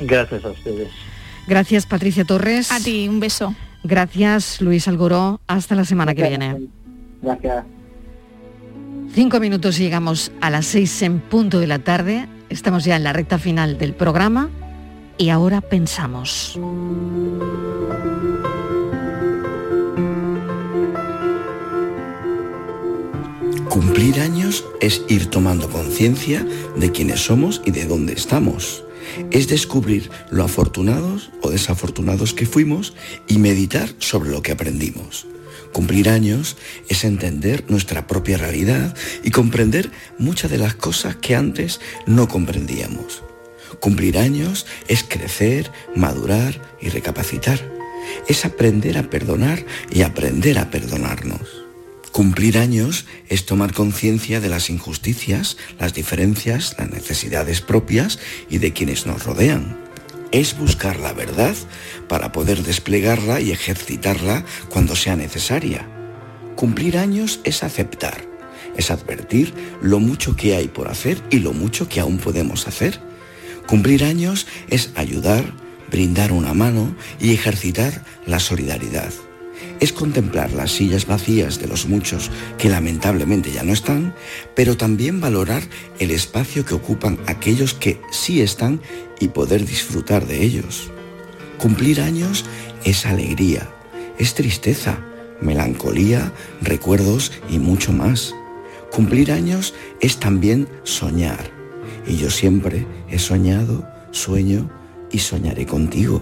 [0.02, 0.90] Gracias a ustedes.
[1.48, 2.72] Gracias, Patricia Torres.
[2.72, 3.56] A ti, un beso.
[3.84, 5.42] Gracias, Luis Algoró.
[5.48, 6.68] Hasta la semana que viene.
[7.22, 7.66] Gracias.
[9.14, 12.28] Cinco minutos y llegamos a las seis en punto de la tarde.
[12.50, 14.50] Estamos ya en la recta final del programa
[15.18, 16.58] y ahora pensamos.
[23.70, 28.84] Cumplir años es ir tomando conciencia de quiénes somos y de dónde estamos
[29.32, 32.94] es descubrir lo afortunados o desafortunados que fuimos
[33.28, 35.28] y meditar sobre lo que aprendimos.
[35.72, 36.58] Cumplir años
[36.90, 43.24] es entender nuestra propia realidad y comprender muchas de las cosas que antes no comprendíamos.
[43.80, 47.60] Cumplir años es crecer, madurar y recapacitar.
[48.28, 51.61] Es aprender a perdonar y aprender a perdonarnos.
[52.12, 58.74] Cumplir años es tomar conciencia de las injusticias, las diferencias, las necesidades propias y de
[58.74, 59.80] quienes nos rodean.
[60.34, 61.56] Es buscar la verdad
[62.10, 65.88] para poder desplegarla y ejercitarla cuando sea necesaria.
[66.58, 68.26] Cumplir años es aceptar,
[68.76, 73.00] es advertir lo mucho que hay por hacer y lo mucho que aún podemos hacer.
[73.68, 75.46] Cumplir años es ayudar,
[75.90, 79.14] brindar una mano y ejercitar la solidaridad
[79.82, 84.14] es contemplar las sillas vacías de los muchos que lamentablemente ya no están,
[84.56, 85.64] pero también valorar
[86.00, 88.80] el espacio que ocupan aquellos que sí están
[89.20, 90.92] y poder disfrutar de ellos.
[91.58, 92.46] Cumplir años
[92.84, 93.70] es alegría,
[94.20, 95.00] es tristeza,
[95.42, 96.32] melancolía,
[96.62, 98.36] recuerdos y mucho más.
[98.92, 101.50] Cumplir años es también soñar.
[102.06, 104.70] Y yo siempre he soñado, sueño
[105.12, 106.22] y soñaré contigo.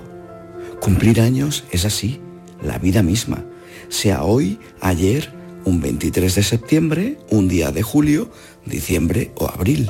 [0.79, 2.21] Cumplir años es así
[2.64, 3.45] la vida misma,
[3.89, 5.32] sea hoy, ayer,
[5.66, 8.32] un 23 de septiembre, un día de julio,
[8.66, 9.89] diciembre o abril.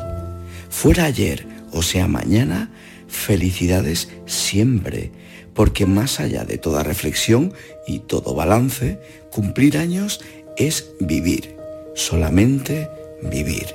[0.70, 2.72] Fuera ayer o sea mañana,
[3.08, 5.12] felicidades siempre,
[5.54, 7.54] porque más allá de toda reflexión
[7.88, 9.00] y todo balance,
[9.32, 10.22] cumplir años
[10.58, 11.56] es vivir,
[11.96, 12.90] solamente
[13.22, 13.68] vivir.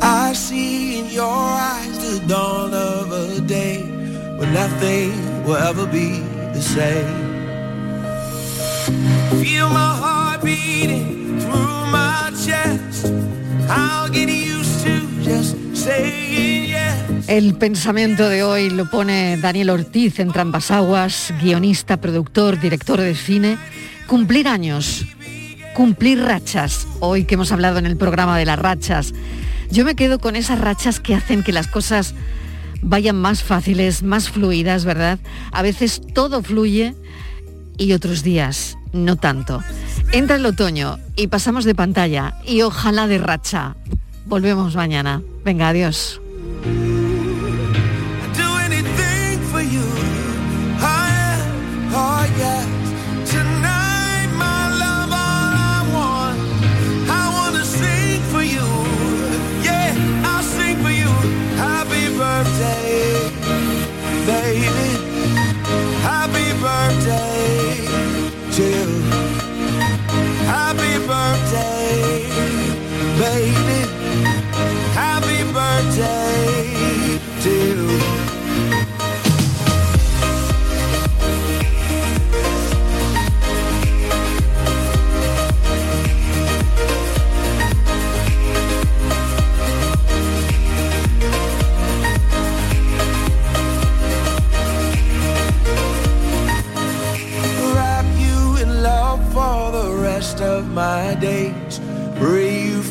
[0.00, 3.82] I see in your eyes the dawn of a day
[4.38, 5.12] when nothing
[5.44, 6.20] will ever be
[6.52, 7.36] the same.
[9.42, 13.12] Feel my heart beating through my chest.
[13.68, 17.28] I'll get used to just saying yes.
[17.28, 23.14] El pensamiento de hoy lo pone Daniel Ortiz en Trampas Aguas, guionista, productor, director de
[23.14, 23.58] cine.
[24.06, 25.04] Cumplir años,
[25.74, 26.86] cumplir rachas.
[27.00, 29.12] Hoy que hemos hablado en el programa de las rachas
[29.70, 32.14] yo me quedo con esas rachas que hacen que las cosas
[32.82, 35.18] vayan más fáciles, más fluidas, ¿verdad?
[35.52, 36.94] A veces todo fluye
[37.78, 39.62] y otros días no tanto.
[40.12, 43.76] Entra el otoño y pasamos de pantalla y ojalá de racha.
[44.24, 45.22] Volvemos mañana.
[45.44, 46.20] Venga, adiós.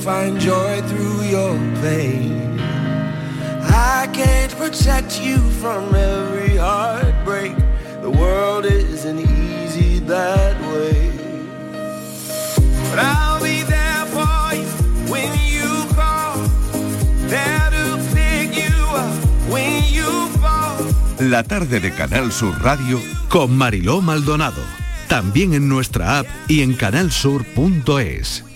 [0.05, 2.59] Find joy through your pain.
[3.63, 7.55] I can't protect you from every heartbreak.
[8.03, 11.11] The world isn't easy that way.
[12.91, 14.69] But I'll be there for you
[15.11, 16.37] when you call.
[17.27, 19.17] There to pick you up
[19.49, 20.85] when you fall.
[21.19, 24.61] La tarde de Canal Sur Radio con Mariló Maldonado.
[25.07, 28.54] También en nuestra app y en canalsur.es.